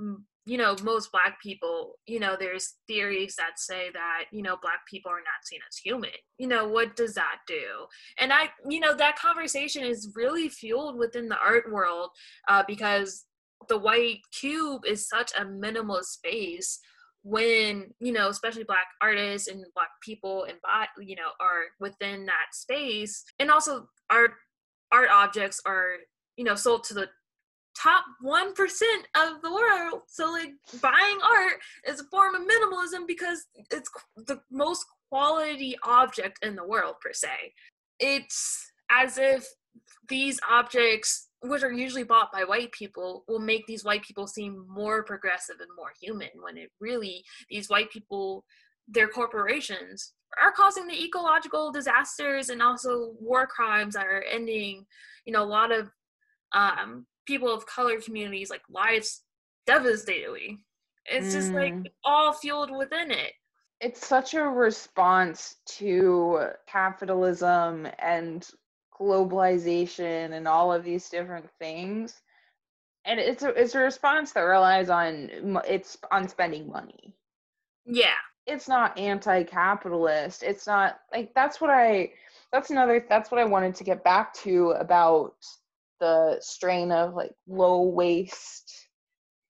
[0.01, 0.17] mm,
[0.49, 4.81] you know most black people you know there's theories that say that you know black
[4.91, 6.11] people are not seen as human.
[6.39, 7.65] You know what does that do?
[8.19, 12.11] And i you know that conversation is really fueled within the art world
[12.49, 13.27] uh, because
[13.69, 16.79] the white cube is such a minimal space
[17.25, 22.25] when you know especially black artists and black people and bot you know are within
[22.25, 23.23] that space.
[23.39, 24.33] And also art
[24.93, 25.97] art objects are
[26.39, 27.09] you know sold to the
[27.81, 28.51] top 1%
[29.17, 30.03] of the world.
[30.09, 30.51] So, like,
[30.83, 36.67] buying art is a form of minimalism because it's the most quality object in the
[36.67, 37.53] world, per se.
[37.99, 39.47] It's as if
[40.09, 44.65] these objects, which are usually bought by white people, will make these white people seem
[44.69, 48.45] more progressive and more human when it really, these white people,
[48.89, 54.85] their corporations, are causing the ecological disasters and also war crimes that are ending,
[55.25, 55.91] you know, a lot of
[56.53, 59.23] um, people of color communities like lives
[59.67, 60.59] devastatingly.
[61.05, 61.33] It's mm.
[61.33, 61.87] just like mm.
[62.05, 63.33] all fueled within it.
[63.81, 68.49] It's such a response to capitalism and
[68.99, 72.21] globalization and all of these different things.
[73.05, 75.31] And it's a, it's a response that relies on
[75.69, 77.15] it's on spending money.
[77.87, 78.19] Yeah.
[78.47, 80.43] It's not anti-capitalist.
[80.43, 82.13] It's not like that's what I
[82.51, 85.37] that's another that's what I wanted to get back to about
[86.01, 88.89] the strain of like low waste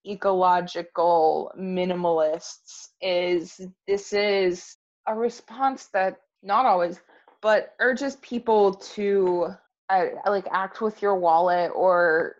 [0.07, 4.77] ecological minimalists is this is
[5.07, 7.01] a response that not always
[7.41, 9.49] but urges people to
[9.91, 12.37] uh, like act with your wallet or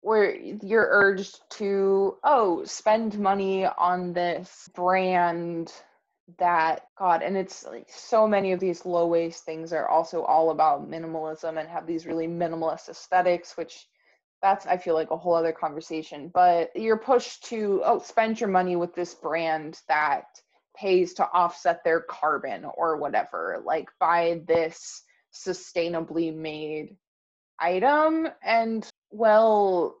[0.00, 5.72] where you're urged to oh spend money on this brand
[6.36, 10.50] that god and it's like so many of these low waste things are also all
[10.50, 13.86] about minimalism and have these really minimalist aesthetics which
[14.42, 18.50] that's i feel like a whole other conversation but you're pushed to oh spend your
[18.50, 20.24] money with this brand that
[20.76, 25.02] pays to offset their carbon or whatever like buy this
[25.32, 26.94] sustainably made
[27.58, 29.96] item and well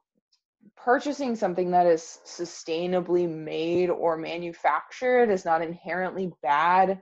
[0.76, 7.00] purchasing something that is sustainably made or manufactured is not inherently bad.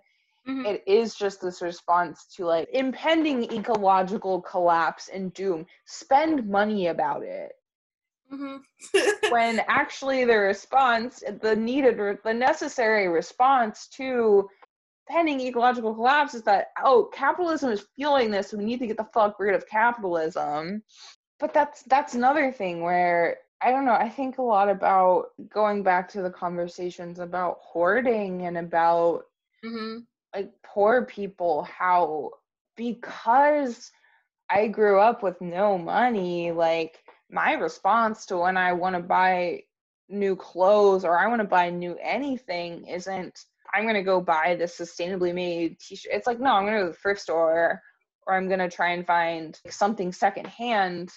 [0.48, 0.66] Mm-hmm.
[0.66, 5.66] It is just this response to like impending ecological collapse and doom.
[5.86, 7.52] Spend money about it.
[8.32, 9.30] Mm-hmm.
[9.30, 14.48] when actually the response, the needed, the necessary response to
[15.08, 18.96] pending ecological collapse is that oh capitalism is fueling this so we need to get
[18.96, 20.82] the fuck rid of capitalism
[21.38, 23.36] but that's that's another thing where
[23.66, 23.94] I don't know.
[23.94, 29.24] I think a lot about going back to the conversations about hoarding and about
[29.64, 30.02] mm-hmm.
[30.32, 32.30] like poor people, how
[32.76, 33.90] because
[34.48, 39.64] I grew up with no money, like my response to when I want to buy
[40.08, 44.54] new clothes or I want to buy new anything isn't I'm going to go buy
[44.54, 46.12] this sustainably made t-shirt.
[46.14, 47.82] It's like, no, I'm going to go to the thrift store
[48.28, 51.10] or I'm going to try and find something secondhand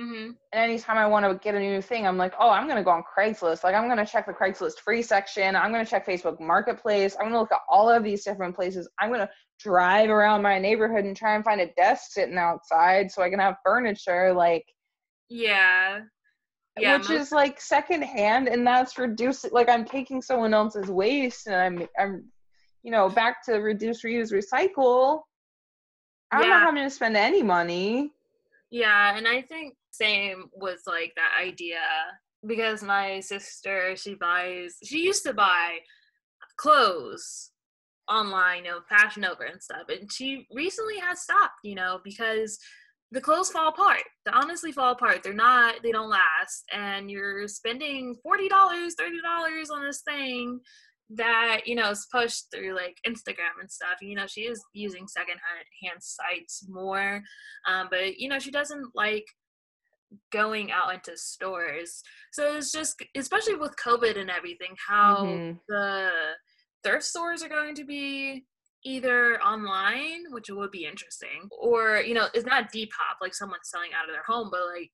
[0.00, 0.30] Mm-hmm.
[0.52, 2.82] And anytime I want to get a new thing, I'm like, oh, I'm going to
[2.82, 3.62] go on Craigslist.
[3.62, 5.54] Like, I'm going to check the Craigslist free section.
[5.54, 7.14] I'm going to check Facebook Marketplace.
[7.14, 8.88] I'm going to look at all of these different places.
[9.00, 9.30] I'm going to
[9.60, 13.38] drive around my neighborhood and try and find a desk sitting outside so I can
[13.38, 14.32] have furniture.
[14.32, 14.64] Like,
[15.28, 16.00] yeah.
[16.76, 19.52] yeah, which most- is like secondhand, and that's reducing.
[19.52, 22.24] Like I'm taking someone else's waste, and I'm I'm,
[22.82, 25.20] you know, back to reduce, reuse, recycle.
[26.32, 26.48] I'm yeah.
[26.48, 28.10] not having to spend any money.
[28.74, 31.78] Yeah, and I think same was like that idea
[32.44, 35.78] because my sister she buys she used to buy
[36.56, 37.52] clothes
[38.10, 42.58] online, you know, Fashion Nova and stuff, and she recently has stopped, you know, because
[43.12, 44.02] the clothes fall apart.
[44.26, 45.22] They honestly fall apart.
[45.22, 45.76] They're not.
[45.84, 50.58] They don't last, and you're spending forty dollars, thirty dollars on this thing
[51.16, 53.98] that you know is pushed through like Instagram and stuff.
[54.00, 55.36] You know, she is using second
[55.82, 57.22] hand sites more,
[57.68, 59.26] um, but you know she doesn't like
[60.32, 62.02] going out into stores.
[62.32, 65.58] So it's just, especially with COVID and everything, how mm-hmm.
[65.68, 66.10] the
[66.84, 68.44] thrift stores are going to be
[68.84, 73.90] either online, which would be interesting, or you know, it's not Depop like someone selling
[73.98, 74.90] out of their home, but like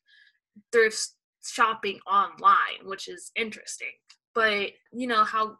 [0.72, 1.08] thrift
[1.44, 3.92] shopping online, which is interesting.
[4.34, 5.56] But you know how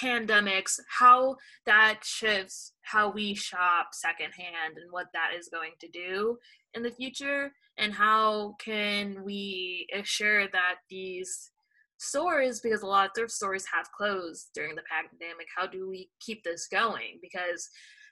[0.00, 6.38] pandemics, how that shifts how we shop secondhand and what that is going to do
[6.74, 11.50] in the future, and how can we assure that these
[11.98, 16.10] stores because a lot of thrift stores have closed during the pandemic how do we
[16.20, 17.18] keep this going?
[17.22, 17.70] Because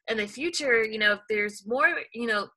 [0.08, 2.48] in the future you know if there's more you know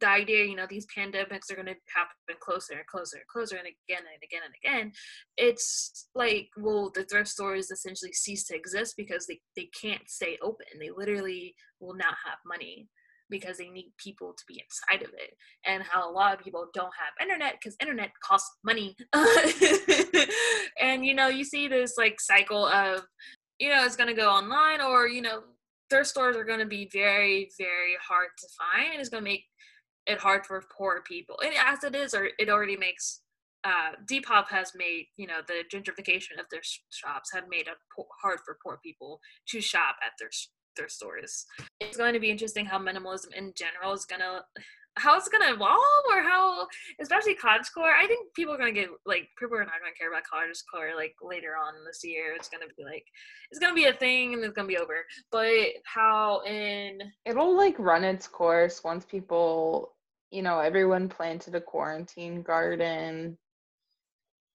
[0.00, 3.56] the idea you know these pandemics are going to happen closer and closer and closer
[3.56, 4.92] and again and again and again
[5.36, 10.38] it's like well the thrift stores essentially cease to exist because they, they can't stay
[10.42, 10.66] open.
[10.78, 12.88] They literally will not have money
[13.28, 15.34] because they need people to be inside of it.
[15.64, 18.96] And how a lot of people don't have internet because internet costs money.
[20.78, 23.00] And you know you see this like cycle of
[23.58, 25.40] you know it's going to go online or you know
[25.90, 29.30] thrift stores are going to be very very hard to find and it's going to
[29.30, 29.44] make
[30.06, 33.20] it hard for poor people and as it is or it already makes
[33.66, 36.60] uh, Depop has made, you know, the gentrification of their
[36.90, 37.74] shops have made it
[38.22, 39.18] hard for poor people
[39.48, 40.30] to shop at their
[40.76, 41.46] their stores.
[41.80, 44.42] It's going to be interesting how minimalism in general is gonna
[44.98, 46.66] how it's gonna evolve or how
[47.00, 50.22] especially cottagecore i think people are gonna get like people are not gonna care about
[50.24, 53.04] cottagecore like later on this year it's gonna be like
[53.50, 57.78] it's gonna be a thing and it's gonna be over but how in it'll like
[57.78, 59.92] run its course once people
[60.30, 63.36] you know everyone planted a quarantine garden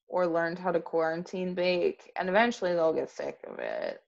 [0.08, 4.02] or learned how to quarantine bake and eventually they'll get sick of it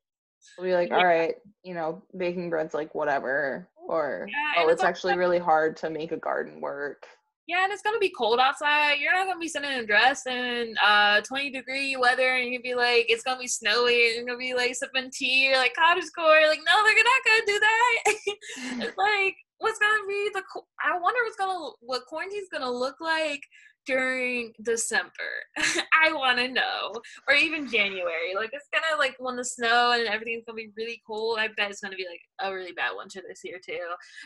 [0.57, 0.97] We'll be like, yeah.
[0.97, 3.67] all right, you know, baking bread's like whatever.
[3.93, 7.05] Or, yeah, oh, it's, it's actually really hard to make a garden work.
[7.47, 8.95] Yeah, and it's gonna be cold outside.
[8.99, 12.63] You're not gonna be sitting in a dress in uh 20 degree weather and you'd
[12.63, 15.75] be like, it's gonna be snowy and you're gonna be like sipping tea or like
[15.75, 16.47] cottage core.
[16.47, 18.03] Like, no, they're not gonna do that.
[18.87, 20.41] it's like, what's gonna be the,
[20.83, 23.41] I wonder what's gonna, what quarantine's gonna look like
[23.85, 25.11] during December.
[25.57, 26.93] I want to know,
[27.27, 28.35] or even January.
[28.35, 31.39] Like it's gonna like when the snow and everything's gonna be really cold.
[31.39, 33.79] I bet it's gonna be like a really bad winter this year too.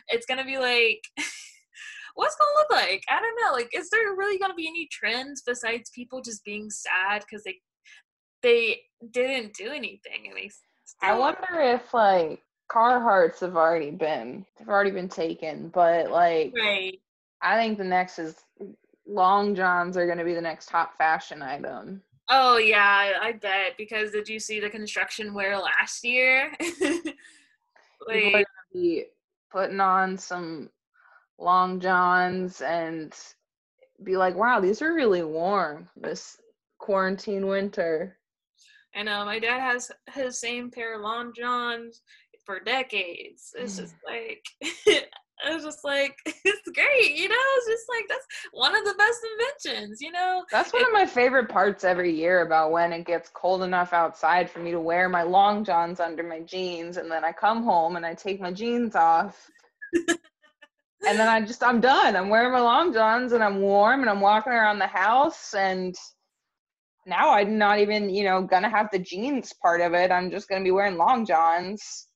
[0.10, 1.01] It's gonna be like.
[2.16, 3.03] what's gonna look like?
[3.10, 3.53] I don't know.
[3.53, 7.58] Like, is there really gonna be any trends besides people just being sad because they
[8.41, 8.82] they
[9.12, 10.26] didn't do anything?
[10.26, 10.51] And
[11.01, 12.41] I wonder if like
[12.72, 16.99] Carhartts have already been have already been taken, but like right.
[17.41, 18.36] I think the next is
[19.08, 22.01] long johns are going to be the next hot fashion item.
[22.30, 23.78] Oh yeah, I bet.
[23.78, 26.51] Because did you see the construction wear last year?
[28.08, 29.05] like, be
[29.49, 30.70] putting on some
[31.39, 33.14] long johns and
[34.03, 36.38] be like, "Wow, these are really warm this
[36.80, 38.18] quarantine winter."
[38.95, 42.01] I know my dad has his same pair of long johns
[42.45, 43.53] for decades.
[43.58, 43.82] It's mm.
[43.82, 44.43] just like
[45.46, 47.36] I was just like, it's great, you know.
[47.58, 50.44] It's just like that's one of the best inventions, you know.
[50.52, 53.94] That's one it, of my favorite parts every year about when it gets cold enough
[53.94, 57.64] outside for me to wear my long johns under my jeans, and then I come
[57.64, 59.50] home and I take my jeans off,
[61.08, 62.16] and then I just I'm done.
[62.16, 65.96] I'm wearing my long johns and I'm warm and I'm walking around the house and
[67.06, 70.12] now I'm not even you know gonna have the jeans part of it.
[70.12, 72.07] I'm just gonna be wearing long johns.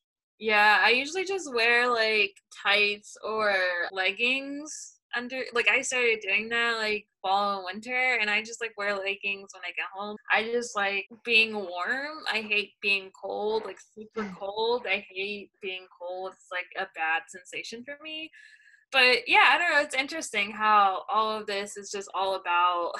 [0.42, 2.34] Yeah, I usually just wear like
[2.64, 3.54] tights or
[3.92, 8.72] leggings under like I started doing that like fall and winter and I just like
[8.76, 10.16] wear leggings when I get home.
[10.32, 12.24] I just like being warm.
[12.32, 14.36] I hate being cold, like super mm.
[14.36, 14.88] cold.
[14.90, 16.32] I hate being cold.
[16.34, 18.32] It's like a bad sensation for me.
[18.92, 22.94] But yeah, I don't know, it's interesting how all of this is just all about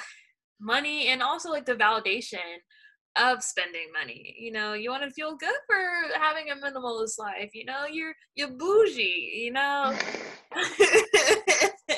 [0.60, 2.60] money and also like the validation
[3.16, 4.34] of spending money.
[4.38, 7.54] You know, you want to feel good for having a minimalist life.
[7.54, 9.42] You know, you're you're bougie.
[9.44, 9.96] You know,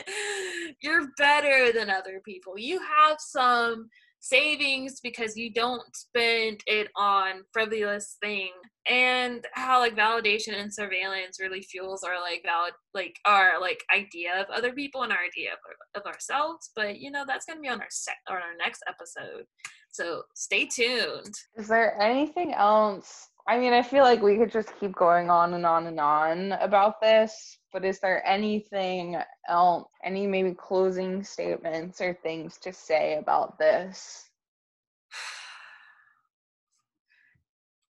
[0.81, 2.59] you're better than other people.
[2.59, 3.89] You have some
[4.25, 8.51] savings because you don't spend it on frivolous thing.
[8.89, 14.41] And how like validation and surveillance really fuels our like valid like our like idea
[14.41, 16.71] of other people and our idea of, of ourselves.
[16.75, 19.45] But you know that's gonna be on our set on our next episode.
[19.91, 21.35] So stay tuned.
[21.57, 25.53] Is there anything else I mean, I feel like we could just keep going on
[25.53, 29.19] and on and on about this, but is there anything
[29.49, 34.31] else, any maybe closing statements or things to say about this?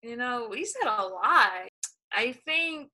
[0.02, 1.70] You know, we said a lot.
[2.12, 2.90] I think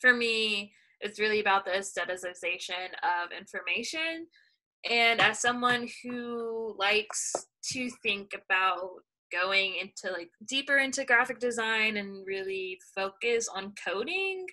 [0.00, 4.26] for me, it's really about the aestheticization of information.
[4.90, 7.32] And as someone who likes
[7.72, 9.02] to think about
[9.32, 14.46] going into like deeper into graphic design and really focus on coding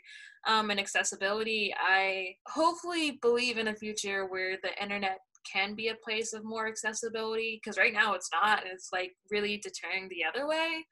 [0.48, 5.20] um, and accessibility, I hopefully believe in a future where the internet
[5.52, 8.64] can be a place of more accessibility because right now it's not.
[8.66, 10.86] It's like really deterring the other way.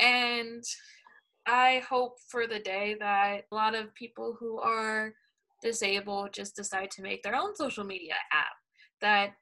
[0.00, 0.62] And
[1.46, 5.12] I hope for the day that a lot of people who are
[5.62, 8.46] disabled just decide to make their own social media app
[9.00, 9.32] that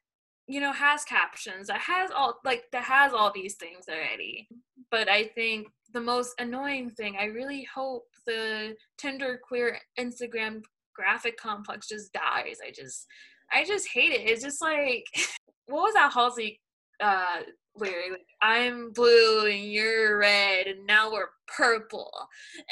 [0.47, 4.47] you know has captions that has all like that has all these things already.
[4.91, 10.61] But i think the most annoying thing i really hope the tender queer instagram
[10.95, 12.57] graphic complex just dies.
[12.65, 13.05] I just
[13.51, 14.29] i just hate it.
[14.29, 15.05] It's just like
[15.67, 16.59] what was that halsey
[17.01, 17.41] uh
[17.77, 22.11] lyric like, i'm blue and you're red and now we're purple.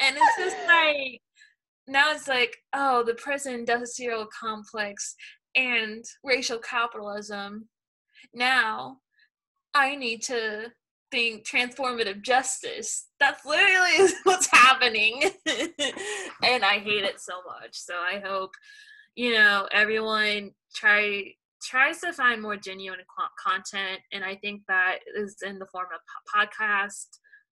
[0.02, 1.22] And it's just like
[1.88, 5.16] now it's like oh the prison industrial complex
[5.56, 7.68] and racial capitalism.
[8.34, 8.98] Now
[9.74, 10.72] I need to
[11.12, 13.08] think transformative justice.
[13.20, 15.22] That's literally what's happening.
[16.44, 17.74] and I hate it so much.
[17.74, 18.52] So I hope,
[19.16, 23.00] you know, everyone try tries to find more genuine
[23.42, 26.02] content and I think that is in the form of
[26.36, 27.08] podcast,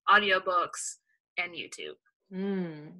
[0.09, 0.97] audiobooks,
[1.37, 1.95] and YouTube.
[2.33, 2.91] Mm.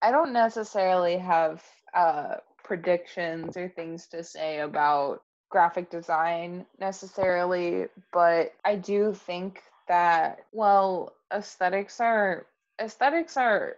[0.00, 1.62] I don't necessarily have
[1.94, 10.46] uh predictions or things to say about graphic design necessarily, but I do think that
[10.52, 12.46] well, aesthetics are
[12.80, 13.76] aesthetics are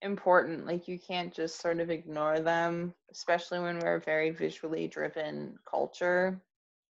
[0.00, 0.66] important.
[0.66, 5.58] Like you can't just sort of ignore them, especially when we're a very visually driven
[5.68, 6.40] culture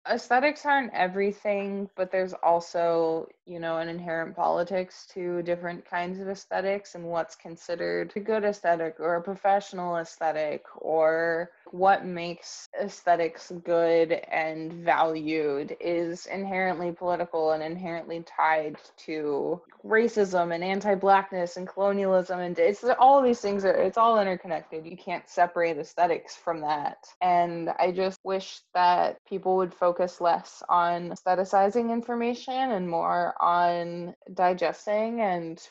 [0.10, 6.28] aesthetics aren't everything, but there's also, you know, an inherent politics to different kinds of
[6.28, 13.52] aesthetics and what's considered a good aesthetic or a professional aesthetic or what makes aesthetics
[13.64, 22.40] good and valued is inherently political and inherently tied to racism and anti-blackness and colonialism
[22.40, 24.86] and it's all these things are it's all interconnected.
[24.86, 26.98] You can't separate aesthetics from that.
[27.22, 34.16] And i just wish that people would focus less on aestheticizing information and more on
[34.34, 35.62] digesting and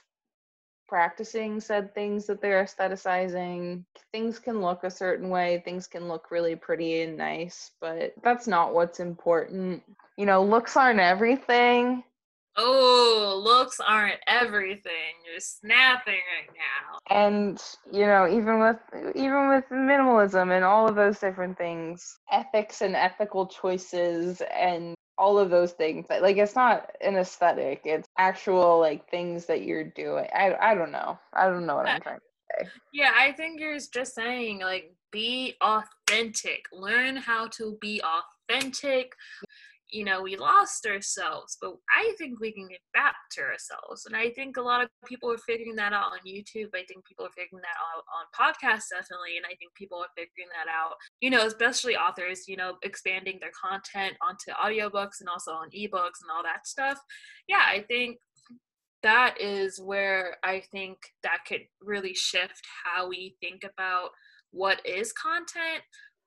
[0.89, 3.85] practicing said things that they're aestheticizing.
[4.13, 8.47] Things can look a certain way, things can look really pretty and nice, but that's
[8.47, 9.83] not what's important.
[10.17, 12.05] You know, looks aren't everything.
[12.57, 15.15] Oh, looks aren't everything.
[15.25, 16.99] You're snapping right now.
[17.15, 18.79] And you know, even with
[19.15, 25.39] even with minimalism and all of those different things, ethics and ethical choices and all
[25.39, 27.83] of those things like it's not an aesthetic.
[27.85, 30.27] It's actual like things that you're doing.
[30.35, 31.19] I i don't know.
[31.33, 32.71] I don't know what i'm uh, trying to say.
[32.93, 36.67] yeah i think you're just saying like be authentic.
[36.73, 39.15] Learn how to be authentic
[39.91, 44.07] you know, we lost ourselves, but I think we can get back to ourselves.
[44.07, 46.69] And I think a lot of people are figuring that out on YouTube.
[46.75, 49.37] I think people are figuring that out on podcasts, definitely.
[49.37, 53.39] And I think people are figuring that out, you know, especially authors, you know, expanding
[53.41, 56.99] their content onto audiobooks and also on ebooks and all that stuff.
[57.47, 58.19] Yeah, I think
[59.03, 64.11] that is where I think that could really shift how we think about
[64.51, 65.83] what is content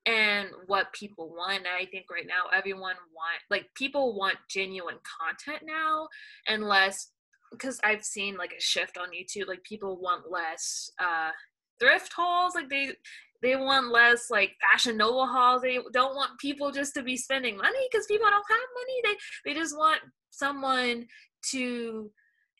[0.05, 1.65] and what people want.
[1.67, 6.07] I think right now everyone want like people want genuine content now
[6.47, 7.11] and less
[7.51, 9.47] because I've seen like a shift on YouTube.
[9.47, 11.31] Like people want less uh
[11.79, 12.55] thrift hauls.
[12.55, 12.93] Like they
[13.41, 15.61] they want less like Fashion Nova hauls.
[15.61, 19.01] They don't want people just to be spending money because people don't have money.
[19.03, 21.05] They they just want someone
[21.51, 22.11] to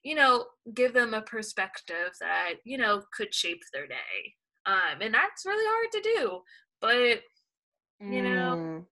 [0.04, 4.34] you know give them a perspective that you know could shape their day
[4.66, 6.42] um and that's really hard to do
[6.82, 7.22] but
[8.00, 8.86] you know mm.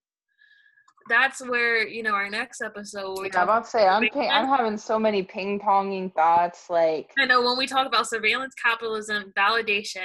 [1.07, 4.47] that's where you know our next episode yeah, I'm about to say I'm ping- I'm
[4.47, 9.31] having so many ping ponging thoughts like I know when we talk about surveillance capitalism
[9.37, 10.01] validation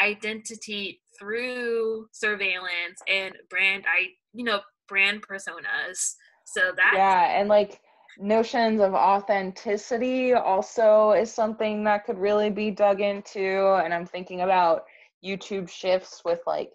[0.00, 6.14] identity through surveillance and brand I you know, brand personas.
[6.44, 7.80] So that yeah, and like
[8.18, 13.74] notions of authenticity also is something that could really be dug into.
[13.82, 14.84] And I'm thinking about
[15.24, 16.72] YouTube shifts with like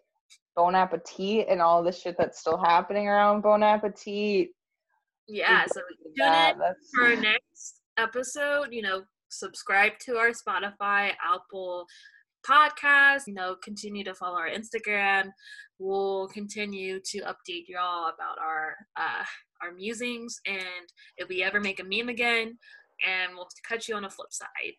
[0.56, 4.50] Bon Appetit and all the shit that's still happening around Bon Appetit.
[5.28, 5.82] Yeah, so
[6.18, 8.68] tune in for our next episode.
[8.72, 11.86] You know, subscribe to our Spotify, Apple
[12.48, 13.24] podcast.
[13.28, 15.30] You know, continue to follow our Instagram.
[15.80, 19.26] We'll continue to update y'all about our uh,
[19.62, 22.58] our musings, and if we ever make a meme again,
[23.06, 24.74] and we'll catch you on the flip side.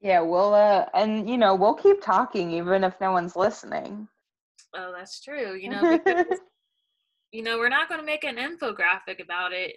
[0.00, 4.08] Yeah, we'll uh, and you know, we'll keep talking even if no one's listening.
[4.74, 5.54] Oh, that's true.
[5.54, 6.38] You know, because,
[7.32, 9.76] you know, we're not going to make an infographic about it,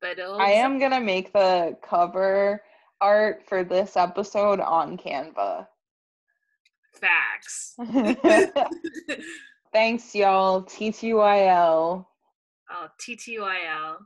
[0.00, 2.62] but I am gonna make the cover
[3.00, 5.66] art for this episode on Canva.
[6.94, 7.74] Facts.
[9.72, 10.62] Thanks, y'all.
[10.62, 12.06] TTYL.
[12.70, 13.96] Oh, TTYL.